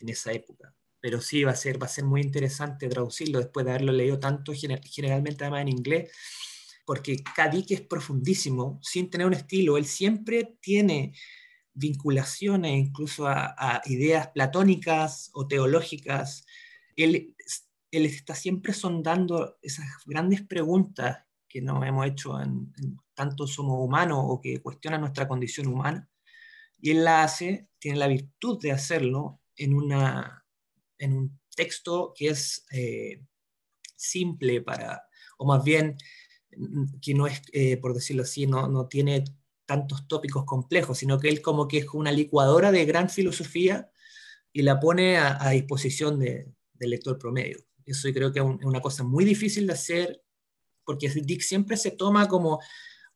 en 0.00 0.08
esa 0.08 0.32
época. 0.32 0.74
Pero 1.00 1.20
sí, 1.20 1.44
va 1.44 1.52
a 1.52 1.56
ser, 1.56 1.80
va 1.80 1.86
a 1.86 1.90
ser 1.90 2.04
muy 2.04 2.20
interesante 2.20 2.88
traducirlo 2.88 3.38
después 3.38 3.66
de 3.66 3.72
haberlo 3.72 3.92
leído 3.92 4.18
tanto, 4.18 4.52
generalmente 4.54 5.44
además 5.44 5.62
en 5.62 5.68
inglés, 5.68 6.10
porque 6.84 7.16
Kadik 7.22 7.70
es 7.72 7.80
profundísimo, 7.80 8.78
sin 8.82 9.10
tener 9.10 9.26
un 9.26 9.34
estilo. 9.34 9.76
Él 9.76 9.86
siempre 9.86 10.58
tiene 10.60 11.12
vinculaciones 11.74 12.78
incluso 12.78 13.26
a, 13.26 13.54
a 13.56 13.82
ideas 13.86 14.28
platónicas 14.28 15.30
o 15.32 15.46
teológicas. 15.48 16.44
Él 16.96 17.31
él 17.92 18.06
está 18.06 18.34
siempre 18.34 18.72
sondando 18.72 19.58
esas 19.62 19.86
grandes 20.06 20.42
preguntas 20.42 21.18
que 21.48 21.60
nos 21.60 21.86
hemos 21.86 22.06
hecho 22.06 22.40
en, 22.40 22.72
tanto 23.14 23.46
somos 23.46 23.78
humanos 23.78 24.18
o 24.22 24.40
que 24.40 24.60
cuestionan 24.62 25.02
nuestra 25.02 25.28
condición 25.28 25.66
humana, 25.66 26.08
y 26.80 26.90
él 26.90 27.04
la 27.04 27.22
hace, 27.22 27.68
tiene 27.78 27.98
la 27.98 28.08
virtud 28.08 28.58
de 28.60 28.72
hacerlo 28.72 29.40
en, 29.54 29.74
una, 29.74 30.44
en 30.98 31.12
un 31.12 31.40
texto 31.54 32.14
que 32.16 32.28
es 32.28 32.64
eh, 32.72 33.22
simple 33.94 34.62
para, 34.62 35.04
o 35.36 35.46
más 35.46 35.62
bien 35.62 35.96
que 37.00 37.14
no 37.14 37.26
es, 37.26 37.42
eh, 37.52 37.76
por 37.76 37.94
decirlo 37.94 38.22
así, 38.22 38.46
no, 38.46 38.66
no 38.68 38.88
tiene 38.88 39.24
tantos 39.66 40.08
tópicos 40.08 40.44
complejos, 40.44 40.98
sino 40.98 41.18
que 41.18 41.28
él 41.28 41.40
como 41.40 41.68
que 41.68 41.78
es 41.78 41.86
una 41.92 42.12
licuadora 42.12 42.72
de 42.72 42.84
gran 42.84 43.08
filosofía 43.10 43.90
y 44.52 44.62
la 44.62 44.80
pone 44.80 45.18
a, 45.18 45.50
disposición 45.50 46.18
del 46.18 46.54
lector 46.78 47.18
promedio. 47.18 47.58
Eso 47.86 48.08
creo 48.12 48.32
que 48.32 48.40
es 48.40 48.44
una 48.44 48.80
cosa 48.80 49.02
muy 49.02 49.24
difícil 49.24 49.66
de 49.66 49.72
hacer, 49.72 50.22
porque 50.84 51.08
Dick 51.08 51.42
siempre 51.42 51.76
se 51.76 51.92
toma 51.92 52.28
como 52.28 52.60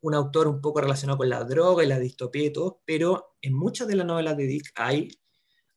un 0.01 0.14
autor 0.14 0.47
un 0.47 0.61
poco 0.61 0.81
relacionado 0.81 1.19
con 1.19 1.29
la 1.29 1.45
droga 1.45 1.83
y 1.83 1.89
la 1.89 1.99
distopía 1.99 2.45
y 2.45 2.53
todo, 2.53 2.83
pero 2.85 3.37
en 3.43 3.55
muchas 3.55 3.89
de 3.89 3.97
las 3.97 4.07
novelas 4.07 4.37
de 4.37 4.47
Dick 4.47 4.73
hay 4.75 5.09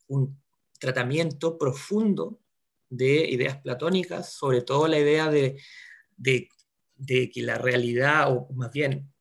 un 0.08 0.40
tratamiento 0.80 1.58
profundo 1.58 2.40
de 2.90 3.30
ideas 3.30 3.58
platónicas, 3.58 4.34
sobre 4.34 4.62
todo 4.62 4.88
la 4.88 5.00
idea 5.00 5.30
de, 5.30 5.60
de, 6.18 6.50
de, 6.96 7.30
que 7.30 7.42
la 7.42 7.58
realidad, 7.58 8.32
o 8.32 8.52
más 8.54 8.72
bien, 8.72 9.12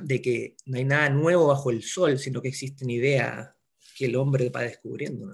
de 0.00 0.22
que 0.22 0.56
no 0.66 0.78
hay 0.78 0.84
nada 0.84 1.10
nuevo 1.10 1.48
bajo 1.48 1.70
el 1.70 1.82
sol, 1.82 2.18
sino 2.18 2.40
que 2.40 2.48
existen 2.48 2.90
ideas 2.90 3.50
que 3.96 4.06
el 4.06 4.16
hombre 4.16 4.48
va 4.48 4.62
descubriendo. 4.62 5.26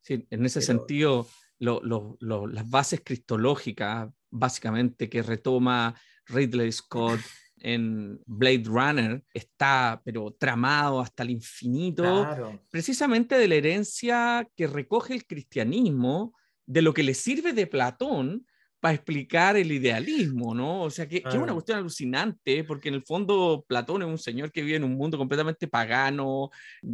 Sí, 0.00 0.26
en 0.30 0.44
ese 0.44 0.60
sentido, 0.60 1.28
las 1.58 2.70
bases 2.70 3.02
cristológicas, 3.04 4.10
básicamente, 4.30 5.08
que 5.08 5.22
retoma 5.22 5.94
Ridley 6.26 6.72
Scott 6.72 7.20
en 7.58 8.20
Blade 8.26 8.64
Runner, 8.66 9.24
está, 9.32 10.00
pero 10.04 10.36
tramado 10.38 11.00
hasta 11.00 11.22
el 11.22 11.30
infinito, 11.30 12.60
precisamente 12.70 13.38
de 13.38 13.48
la 13.48 13.54
herencia 13.54 14.46
que 14.54 14.66
recoge 14.66 15.14
el 15.14 15.26
cristianismo, 15.26 16.34
de 16.66 16.82
lo 16.82 16.92
que 16.92 17.02
le 17.02 17.14
sirve 17.14 17.52
de 17.52 17.66
Platón 17.66 18.46
para 18.84 18.96
explicar 18.96 19.56
el 19.56 19.72
idealismo, 19.72 20.54
¿no? 20.54 20.82
O 20.82 20.90
sea, 20.90 21.08
que, 21.08 21.22
es 21.26 21.34
una 21.34 21.54
cuestión 21.54 21.78
alucinante, 21.78 22.64
porque 22.64 22.90
en 22.90 22.96
el 22.96 23.02
fondo 23.02 23.64
Platón 23.66 24.02
es 24.02 24.08
un 24.08 24.18
señor 24.18 24.52
que 24.52 24.60
vive 24.60 24.76
en 24.76 24.84
un 24.84 24.94
mundo 24.94 25.16
completamente 25.16 25.68
pagano, 25.68 26.50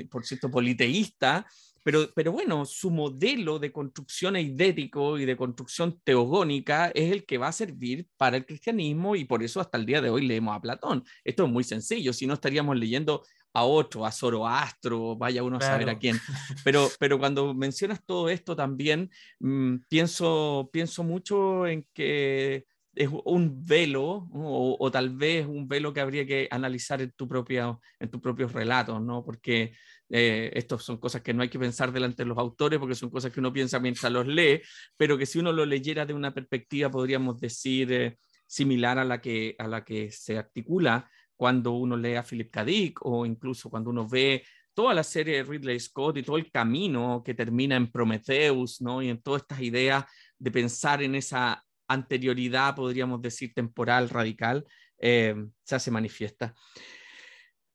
por 0.08 0.24
cierto, 0.24 0.48
politeísta, 0.52 1.44
pero, 1.82 2.08
pero 2.14 2.32
bueno, 2.32 2.64
su 2.64 2.90
modelo 2.90 3.58
de 3.58 3.72
construcción 3.72 4.36
eidético 4.36 5.18
y 5.18 5.24
de 5.24 5.36
construcción 5.36 6.00
teogónica 6.04 6.90
es 6.94 7.12
el 7.12 7.24
que 7.24 7.38
va 7.38 7.48
a 7.48 7.52
servir 7.52 8.06
para 8.16 8.36
el 8.36 8.46
cristianismo 8.46 9.16
y 9.16 9.24
por 9.24 9.42
eso 9.42 9.60
hasta 9.60 9.78
el 9.78 9.86
día 9.86 10.00
de 10.00 10.10
hoy 10.10 10.26
leemos 10.26 10.56
a 10.56 10.60
Platón. 10.60 11.04
Esto 11.24 11.44
es 11.44 11.50
muy 11.50 11.64
sencillo, 11.64 12.12
si 12.12 12.26
no 12.26 12.34
estaríamos 12.34 12.76
leyendo 12.76 13.22
a 13.52 13.64
otro, 13.64 14.06
a 14.06 14.12
Zoroastro, 14.12 15.16
vaya 15.16 15.42
uno 15.42 15.56
a 15.56 15.60
saber 15.60 15.90
a 15.90 15.98
quién. 15.98 16.18
Pero, 16.64 16.88
pero 16.98 17.18
cuando 17.18 17.54
mencionas 17.54 18.00
todo 18.04 18.28
esto 18.28 18.54
también, 18.54 19.10
mm, 19.40 19.76
pienso, 19.88 20.70
pienso 20.72 21.02
mucho 21.02 21.66
en 21.66 21.86
que 21.92 22.66
es 22.94 23.08
un 23.24 23.64
velo 23.64 24.28
o, 24.32 24.90
tal 24.90 25.10
vez 25.10 25.46
un 25.46 25.68
velo 25.68 25.92
que 25.92 26.00
habría 26.00 26.26
que 26.26 26.48
analizar 26.50 27.00
en 27.00 27.12
tu, 27.12 27.28
propia, 27.28 27.78
en 27.98 28.10
tus 28.10 28.20
propios 28.20 28.52
relatos, 28.52 29.00
¿no? 29.00 29.24
Porque 29.24 29.72
eh, 30.10 30.50
estas 30.54 30.82
son 30.82 30.98
cosas 30.98 31.22
que 31.22 31.32
no 31.32 31.42
hay 31.42 31.48
que 31.48 31.58
pensar 31.58 31.92
delante 31.92 32.24
de 32.24 32.28
los 32.28 32.38
autores 32.38 32.78
porque 32.78 32.94
son 32.94 33.10
cosas 33.10 33.32
que 33.32 33.40
uno 33.40 33.52
piensa 33.52 33.78
mientras 33.78 34.10
los 34.12 34.26
lee, 34.26 34.60
pero 34.96 35.16
que 35.16 35.26
si 35.26 35.38
uno 35.38 35.52
lo 35.52 35.64
leyera 35.64 36.04
de 36.04 36.14
una 36.14 36.34
perspectiva, 36.34 36.90
podríamos 36.90 37.40
decir, 37.40 37.92
eh, 37.92 38.18
similar 38.46 38.98
a 38.98 39.04
la, 39.04 39.20
que, 39.20 39.54
a 39.58 39.68
la 39.68 39.84
que 39.84 40.10
se 40.10 40.36
articula 40.36 41.08
cuando 41.36 41.72
uno 41.72 41.96
lee 41.96 42.16
a 42.16 42.24
Philip 42.24 42.50
K. 42.50 42.64
Dick 42.64 42.98
o 43.06 43.24
incluso 43.24 43.70
cuando 43.70 43.90
uno 43.90 44.08
ve 44.08 44.44
toda 44.74 44.92
la 44.92 45.04
serie 45.04 45.36
de 45.36 45.42
Ridley 45.44 45.78
Scott 45.78 46.16
y 46.16 46.22
todo 46.22 46.36
el 46.36 46.50
camino 46.50 47.22
que 47.24 47.34
termina 47.34 47.76
en 47.76 47.90
Prometheus, 47.90 48.80
¿no? 48.80 49.02
Y 49.02 49.08
en 49.08 49.22
todas 49.22 49.42
estas 49.42 49.60
ideas 49.60 50.04
de 50.38 50.50
pensar 50.50 51.02
en 51.02 51.14
esa 51.14 51.64
anterioridad, 51.86 52.74
podríamos 52.74 53.22
decir, 53.22 53.52
temporal, 53.54 54.08
radical, 54.08 54.64
eh, 54.98 55.34
se 55.62 55.74
hace 55.76 55.90
manifiesta. 55.90 56.54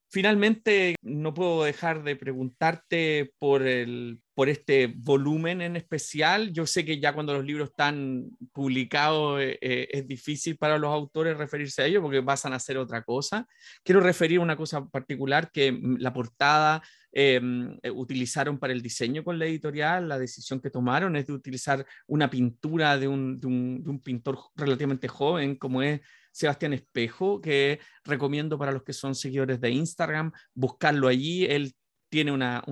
Finalmente, 0.08 0.94
no 1.02 1.34
puedo 1.34 1.64
dejar 1.64 2.04
de 2.04 2.14
preguntarte 2.14 3.32
por, 3.38 3.62
el, 3.66 4.20
por 4.34 4.48
este 4.48 4.86
volumen 4.96 5.60
en 5.60 5.74
especial. 5.74 6.52
Yo 6.52 6.64
sé 6.64 6.84
que 6.84 7.00
ya 7.00 7.12
cuando 7.12 7.34
los 7.34 7.44
libros 7.44 7.70
están 7.70 8.30
publicados 8.52 9.40
eh, 9.40 9.58
eh, 9.60 9.88
es 9.90 10.06
difícil 10.06 10.56
para 10.58 10.78
los 10.78 10.92
autores 10.92 11.36
referirse 11.36 11.82
a 11.82 11.86
ellos 11.86 12.02
porque 12.02 12.22
pasan 12.22 12.52
a 12.52 12.56
hacer 12.56 12.78
otra 12.78 13.02
cosa. 13.02 13.48
Quiero 13.82 14.00
referir 14.00 14.38
una 14.38 14.56
cosa 14.56 14.88
particular 14.88 15.50
que 15.50 15.72
mm, 15.72 15.96
la 15.98 16.12
portada 16.12 16.82
em, 17.10 17.76
utilizaron 17.92 18.58
para 18.58 18.72
el 18.72 18.82
diseño 18.82 19.24
con 19.24 19.40
la 19.40 19.46
editorial. 19.46 20.08
La 20.08 20.20
decisión 20.20 20.60
que 20.60 20.70
tomaron 20.70 21.16
es 21.16 21.26
de 21.26 21.32
utilizar 21.32 21.84
una 22.06 22.30
pintura 22.30 22.96
de 22.96 23.08
un, 23.08 23.40
de 23.40 23.48
un 23.48 24.00
pintor 24.04 24.38
relativamente 24.54 25.08
joven 25.08 25.56
como 25.56 25.82
es 25.82 26.00
Sebastián 26.36 26.74
Espejo, 26.74 27.40
que 27.40 27.80
recomiendo 28.04 28.58
para 28.58 28.70
los 28.70 28.82
que 28.82 28.92
son 28.92 29.14
seguidores 29.14 29.58
de 29.58 29.70
Instagram, 29.70 30.32
buscarlo 30.52 31.08
allí. 31.08 31.46
Él 31.46 31.74
tiene 32.10 32.30
una, 32.30 32.62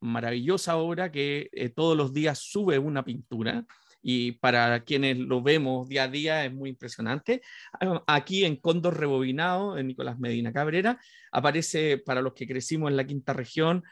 maravillosa 0.00 0.76
obra 0.76 1.12
que 1.12 1.48
eh, 1.52 1.68
todos 1.68 1.96
los 1.96 2.12
días 2.12 2.40
sube 2.40 2.80
una 2.80 3.04
pintura 3.04 3.64
y 4.02 4.32
para 4.32 4.82
quienes 4.82 5.18
lo 5.18 5.40
vemos 5.40 5.88
día 5.88 6.04
a 6.04 6.08
día 6.08 6.44
es 6.44 6.52
muy 6.52 6.70
impresionante. 6.70 7.42
Ah, 7.80 8.02
aquí 8.08 8.44
en 8.44 8.56
Cóndor 8.56 8.98
Rebobinado, 8.98 9.78
en 9.78 9.86
Nicolás 9.86 10.18
Medina 10.18 10.52
Cabrera, 10.52 10.98
aparece 11.30 11.98
para 11.98 12.22
los 12.22 12.34
que 12.34 12.48
crecimos 12.48 12.90
en 12.90 12.96
la 12.96 13.06
quinta 13.06 13.32
región 13.32 13.84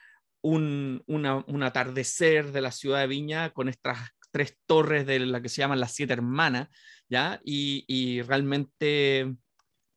un, 0.43 1.05
un 1.07 1.63
atardecer 1.63 2.51
de 2.51 2.63
la 2.63 2.73
ciudad 2.73 2.99
de 2.99 3.07
Viña 3.07 3.51
con 3.51 3.69
estas 3.69 4.11
tres 4.33 4.57
torres 4.67 5.07
de 5.07 5.21
la 5.21 5.41
que 5.41 5.49
se 5.49 5.61
llaman 5.61 5.81
las 5.81 5.95
siete 5.95 6.13
hermanas, 6.13 6.69
¿ya? 7.11 7.41
Y, 7.45 8.23
realmente 8.23 9.35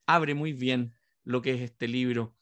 abre 0.06 0.34
muy 0.34 0.52
bien 0.52 0.94
lo 1.24 1.42
que 1.42 1.54
es 1.54 1.62
este 1.62 1.88
libro. 1.88 2.36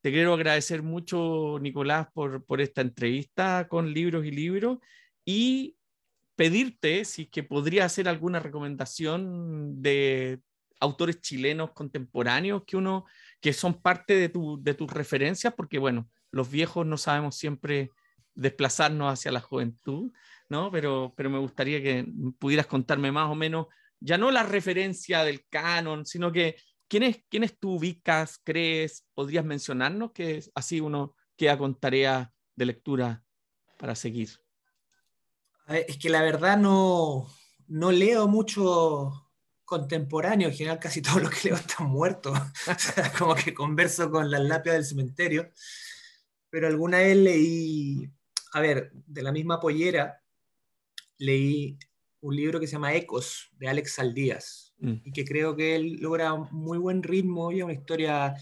Te 0.00 0.10
quiero 0.10 0.32
agradecer 0.34 0.82
mucho, 0.82 1.58
Nicolás, 1.60 2.08
por, 2.14 2.44
por 2.44 2.60
esta 2.60 2.80
entrevista 2.80 3.68
con 3.68 3.92
Libros 3.92 4.24
y 4.24 4.30
Libros 4.30 4.78
y 5.24 5.76
pedirte 6.36 7.04
si 7.04 7.26
que 7.26 7.42
podría 7.42 7.84
hacer 7.84 8.08
alguna 8.08 8.40
recomendación 8.40 9.82
de 9.82 10.40
autores 10.80 11.20
chilenos 11.20 11.72
contemporáneos 11.72 12.64
que 12.66 12.76
uno 12.76 13.04
que 13.40 13.52
son 13.52 13.80
parte 13.80 14.14
de, 14.16 14.28
tu, 14.28 14.60
de 14.62 14.74
tus 14.74 14.90
referencias, 14.90 15.54
porque 15.54 15.78
bueno, 15.78 16.08
los 16.30 16.50
viejos 16.50 16.86
no 16.86 16.96
sabemos 16.96 17.36
siempre 17.36 17.90
desplazarnos 18.34 19.12
hacia 19.12 19.30
la 19.30 19.40
juventud, 19.40 20.12
¿no? 20.48 20.70
Pero, 20.70 21.12
pero 21.16 21.30
me 21.30 21.38
gustaría 21.38 21.82
que 21.82 22.06
pudieras 22.38 22.66
contarme 22.66 23.12
más 23.12 23.28
o 23.30 23.34
menos, 23.34 23.66
ya 24.02 24.18
no 24.18 24.30
la 24.30 24.42
referencia 24.42 25.24
del 25.24 25.46
canon, 25.48 26.04
sino 26.04 26.32
que 26.32 26.56
quiénes, 26.88 27.24
quiénes 27.28 27.58
tú 27.58 27.76
ubicas, 27.76 28.40
crees, 28.42 29.06
podrías 29.14 29.44
mencionarnos, 29.44 30.12
que 30.12 30.44
así 30.54 30.80
uno 30.80 31.14
queda 31.36 31.56
con 31.56 31.78
tarea 31.78 32.32
de 32.56 32.66
lectura 32.66 33.24
para 33.78 33.94
seguir. 33.94 34.30
Es 35.68 35.96
que 35.98 36.10
la 36.10 36.22
verdad 36.22 36.58
no, 36.58 37.28
no 37.68 37.92
leo 37.92 38.28
mucho 38.28 39.30
contemporáneo, 39.64 40.48
en 40.48 40.54
general 40.54 40.78
casi 40.78 41.00
todo 41.00 41.20
lo 41.20 41.30
que 41.30 41.48
leo 41.48 41.56
está 41.56 41.82
muerto, 41.84 42.34
como 43.18 43.34
que 43.34 43.54
converso 43.54 44.10
con 44.10 44.30
la 44.30 44.38
lápida 44.38 44.74
del 44.74 44.84
cementerio, 44.84 45.50
pero 46.50 46.66
alguna 46.66 46.98
vez 46.98 47.16
leí, 47.16 48.12
a 48.52 48.60
ver, 48.60 48.92
de 48.92 49.22
la 49.22 49.32
misma 49.32 49.58
pollera, 49.58 50.20
leí 51.18 51.78
un 52.22 52.36
libro 52.36 52.58
que 52.58 52.66
se 52.66 52.72
llama 52.72 52.94
Ecos, 52.94 53.50
de 53.58 53.68
Alex 53.68 53.94
Saldías, 53.94 54.74
mm. 54.78 54.94
y 55.04 55.12
que 55.12 55.24
creo 55.24 55.54
que 55.54 55.76
él 55.76 55.96
logra 56.00 56.32
un 56.32 56.48
muy 56.52 56.78
buen 56.78 57.02
ritmo 57.02 57.52
y 57.52 57.62
una 57.62 57.72
historia 57.72 58.34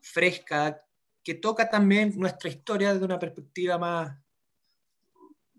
fresca 0.00 0.82
que 1.22 1.34
toca 1.34 1.68
también 1.68 2.18
nuestra 2.18 2.50
historia 2.50 2.92
desde 2.92 3.04
una 3.04 3.18
perspectiva 3.18 3.78
más, 3.78 4.18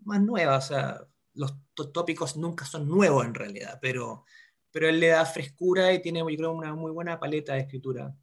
más 0.02 0.20
nueva. 0.20 0.58
O 0.58 0.60
sea, 0.60 1.06
los 1.34 1.54
tópicos 1.74 2.36
nunca 2.36 2.64
son 2.64 2.88
nuevos 2.88 3.24
en 3.24 3.34
realidad, 3.34 3.78
pero, 3.80 4.24
pero 4.70 4.88
él 4.88 5.00
le 5.00 5.08
da 5.08 5.24
frescura 5.24 5.92
y 5.92 6.02
tiene, 6.02 6.20
yo 6.20 6.26
creo, 6.26 6.52
una 6.52 6.74
muy 6.74 6.92
buena 6.92 7.18
paleta 7.18 7.54
de 7.54 7.60
escritura. 7.60 8.14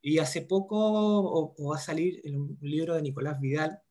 Y 0.00 0.18
hace 0.18 0.42
poco 0.42 0.76
o, 0.78 1.68
va 1.68 1.76
a 1.76 1.80
salir 1.80 2.22
un 2.24 2.56
libro 2.62 2.94
de 2.94 3.02
Nicolás 3.02 3.38
Vidal, 3.38 3.82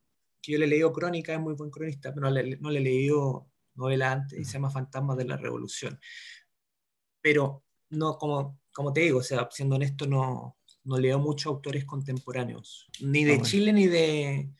que 0.42 0.52
yo 0.52 0.58
le 0.58 0.64
he 0.64 0.68
leído 0.68 0.92
Crónica, 0.92 1.34
es 1.34 1.40
muy 1.40 1.54
buen 1.54 1.70
cronista, 1.70 2.12
pero 2.12 2.26
no 2.26 2.32
le, 2.32 2.56
no 2.56 2.70
le 2.70 2.78
he 2.78 2.82
leído 2.82 3.46
novela 3.76 4.12
antes 4.12 4.38
y 4.38 4.44
se 4.44 4.54
llama 4.54 4.70
Fantasmas 4.70 5.16
de 5.16 5.24
la 5.24 5.36
Revolución. 5.36 5.98
Pero 7.20 7.64
no, 7.90 8.18
como, 8.18 8.60
como 8.72 8.92
te 8.92 9.00
digo, 9.00 9.20
o 9.20 9.22
sea, 9.22 9.48
siendo 9.50 9.76
honesto, 9.76 10.06
no, 10.06 10.58
no 10.84 10.98
leo 10.98 11.18
muchos 11.18 11.46
autores 11.46 11.84
contemporáneos, 11.84 12.86
ni 13.00 13.24
de 13.24 13.36
ah, 13.36 13.42
Chile 13.42 13.72
ni, 13.72 13.86
de, 13.86 14.50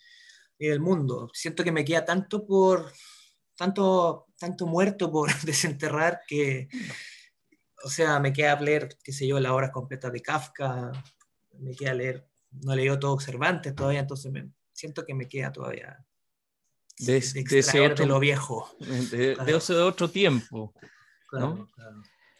ni 0.58 0.66
del 0.66 0.80
mundo. 0.80 1.30
Siento 1.32 1.64
que 1.64 1.72
me 1.72 1.84
queda 1.84 2.04
tanto 2.04 2.46
por, 2.46 2.92
tanto, 3.56 4.26
tanto 4.38 4.66
muerto 4.66 5.10
por 5.10 5.30
desenterrar 5.44 6.20
que, 6.26 6.68
o 7.84 7.88
sea, 7.88 8.20
me 8.20 8.32
queda 8.32 8.60
leer, 8.60 8.88
qué 9.02 9.12
sé 9.12 9.26
yo, 9.26 9.38
las 9.40 9.52
obras 9.52 9.70
completas 9.70 10.12
de 10.12 10.22
Kafka, 10.22 10.92
me 11.58 11.74
queda 11.74 11.94
leer, 11.94 12.28
no 12.50 12.74
leído 12.74 12.98
todo 12.98 13.18
Cervantes 13.20 13.74
todavía, 13.74 14.00
entonces 14.00 14.32
me, 14.32 14.50
siento 14.72 15.04
que 15.04 15.14
me 15.14 15.28
queda 15.28 15.52
todavía 15.52 16.04
de, 16.98 17.16
ese 17.16 17.80
otro, 17.80 18.06
lo 18.06 18.18
viejo. 18.18 18.74
De, 18.78 19.36
de, 19.36 19.54
otro 19.54 20.10
tiempo. 20.10 20.72
¿no? 21.32 21.68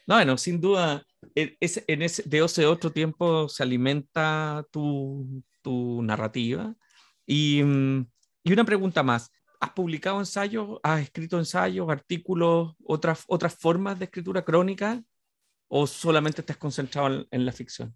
bueno, 0.07 0.37
sin 0.37 0.59
duda, 0.59 1.05
e, 1.35 1.57
en 1.59 2.01
ese, 2.01 2.23
de 2.23 2.43
ese 2.43 2.65
otro 2.65 2.91
tiempo 2.91 3.47
se 3.49 3.63
alimenta 3.63 4.65
tu, 4.71 5.43
tu 5.61 6.01
narrativa. 6.01 6.75
Y, 7.25 7.61
mm, 7.63 8.07
y, 8.43 8.53
una 8.53 8.65
pregunta 8.65 9.03
más. 9.03 9.31
¿Has 9.59 9.71
publicado 9.71 10.19
ensayos? 10.19 10.79
¿Has 10.83 11.01
escrito 11.01 11.37
ensayos, 11.39 11.89
artículos, 11.89 12.75
otras, 12.85 13.23
otras 13.27 13.55
formas 13.55 13.97
de 13.97 14.05
escritura 14.05 14.45
crónica? 14.45 15.03
¿O 15.67 15.87
solamente 15.87 16.41
estás 16.41 16.57
concentrado 16.57 17.27
en 17.29 17.45
la 17.45 17.51
ficción? 17.51 17.95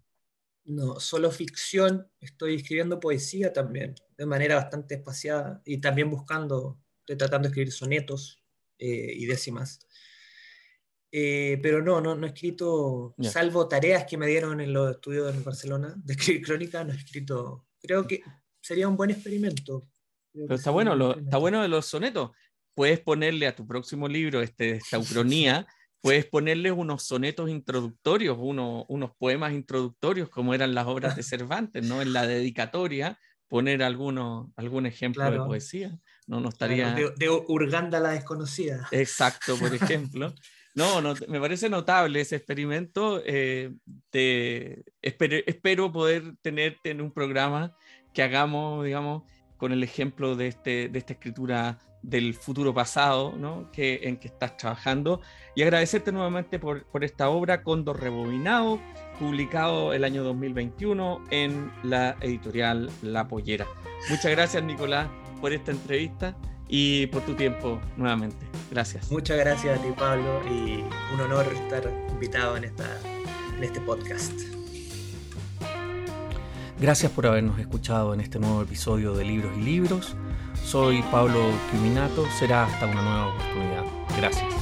No, 0.64 1.00
solo 1.00 1.30
ficción, 1.30 2.08
estoy 2.20 2.56
escribiendo 2.56 3.00
poesía 3.00 3.52
también, 3.52 3.94
de 4.22 4.26
manera 4.26 4.54
bastante 4.54 4.94
espaciada 4.94 5.60
y 5.64 5.78
también 5.78 6.08
buscando, 6.08 6.78
estoy 7.00 7.16
tratando 7.16 7.48
de 7.48 7.48
escribir 7.48 7.72
sonetos 7.72 8.40
eh, 8.78 9.14
y 9.16 9.26
décimas. 9.26 9.80
Eh, 11.10 11.58
pero 11.60 11.82
no, 11.82 12.00
no, 12.00 12.14
no 12.14 12.24
he 12.24 12.30
escrito, 12.30 13.16
salvo 13.20 13.66
tareas 13.66 14.04
que 14.04 14.16
me 14.16 14.28
dieron 14.28 14.60
en 14.60 14.72
los 14.72 14.92
estudios 14.92 15.34
en 15.34 15.42
Barcelona 15.42 15.92
de 15.96 16.12
escribir 16.12 16.42
crónica, 16.42 16.84
no 16.84 16.92
he 16.92 16.96
escrito. 16.96 17.66
Creo 17.80 18.06
que 18.06 18.22
sería 18.60 18.86
un 18.86 18.96
buen 18.96 19.10
experimento. 19.10 19.90
Pero 20.32 20.54
está 20.54 20.70
bueno, 20.70 20.94
lo, 20.94 21.18
está 21.18 21.38
bueno 21.38 21.60
de 21.60 21.68
los 21.68 21.86
sonetos. 21.86 22.30
Puedes 22.74 23.00
ponerle 23.00 23.48
a 23.48 23.56
tu 23.56 23.66
próximo 23.66 24.06
libro, 24.06 24.40
este, 24.40 24.76
esta 24.76 25.00
ucronía, 25.00 25.66
puedes 26.00 26.26
ponerles 26.26 26.70
unos 26.70 27.02
sonetos 27.02 27.50
introductorios, 27.50 28.38
unos 28.38 29.10
poemas 29.18 29.52
introductorios, 29.52 30.28
como 30.28 30.54
eran 30.54 30.76
las 30.76 30.86
obras 30.86 31.16
de 31.16 31.22
Cervantes, 31.24 31.84
¿no? 31.84 32.00
En 32.00 32.12
la 32.12 32.24
dedicatoria, 32.24 33.18
poner 33.52 33.82
alguno, 33.82 34.50
algún 34.56 34.86
ejemplo 34.86 35.30
de 35.30 35.36
poesía. 35.36 35.98
No, 36.26 36.40
no 36.40 36.48
estaría... 36.48 36.94
de, 36.94 37.28
Urganda 37.28 38.00
la 38.00 38.12
desconocida. 38.12 38.88
Exacto, 38.90 39.58
por 39.58 39.74
ejemplo. 39.74 40.32
No, 40.74 41.02
no, 41.02 41.12
me 41.28 41.38
parece 41.38 41.68
notable 41.68 42.22
ese 42.22 42.36
experimento. 42.36 43.20
Eh, 43.26 43.74
espero, 45.02 45.36
espero, 45.46 45.92
poder 45.92 46.34
tenerte 46.40 46.92
en 46.92 47.02
un 47.02 47.12
programa 47.12 47.76
que 48.14 48.22
hagamos, 48.22 48.86
digamos, 48.86 49.24
con 49.58 49.70
el 49.72 49.82
ejemplo 49.82 50.34
de, 50.34 50.46
este, 50.46 50.88
de 50.88 50.98
esta 50.98 51.12
escritura 51.12 51.78
del 52.00 52.32
futuro 52.32 52.72
pasado 52.72 53.34
¿no? 53.36 53.70
que, 53.70 54.00
en 54.04 54.16
que 54.16 54.28
estás 54.28 54.56
trabajando 54.56 55.20
y 55.54 55.62
agradecerte 55.62 56.10
nuevamente 56.10 56.58
por, 56.58 56.86
por 56.86 57.04
esta 57.04 57.28
obra 57.28 57.62
Cóndor 57.62 58.00
Rebobinado, 58.00 58.80
publicado 59.22 59.92
el 59.92 60.02
año 60.02 60.24
2021 60.24 61.22
en 61.30 61.70
la 61.84 62.16
editorial 62.20 62.90
La 63.02 63.28
Pollera. 63.28 63.66
Muchas 64.10 64.32
gracias 64.32 64.64
Nicolás 64.64 65.08
por 65.40 65.52
esta 65.52 65.70
entrevista 65.70 66.36
y 66.68 67.06
por 67.06 67.22
tu 67.22 67.34
tiempo 67.34 67.80
nuevamente. 67.96 68.44
Gracias. 68.70 69.12
Muchas 69.12 69.38
gracias 69.38 69.78
a 69.78 69.82
ti 69.82 69.88
Pablo 69.96 70.42
y 70.50 70.82
un 71.14 71.20
honor 71.20 71.46
estar 71.54 71.88
invitado 72.10 72.56
en, 72.56 72.64
esta, 72.64 72.84
en 73.56 73.62
este 73.62 73.80
podcast. 73.82 74.32
Gracias 76.80 77.12
por 77.12 77.28
habernos 77.28 77.60
escuchado 77.60 78.14
en 78.14 78.20
este 78.20 78.40
nuevo 78.40 78.62
episodio 78.62 79.14
de 79.14 79.24
Libros 79.24 79.56
y 79.56 79.60
Libros. 79.60 80.16
Soy 80.64 81.00
Pablo 81.12 81.38
Quiminato. 81.70 82.26
Será 82.40 82.64
hasta 82.64 82.86
una 82.86 83.02
nueva 83.02 83.28
oportunidad. 83.28 83.84
Gracias. 84.16 84.61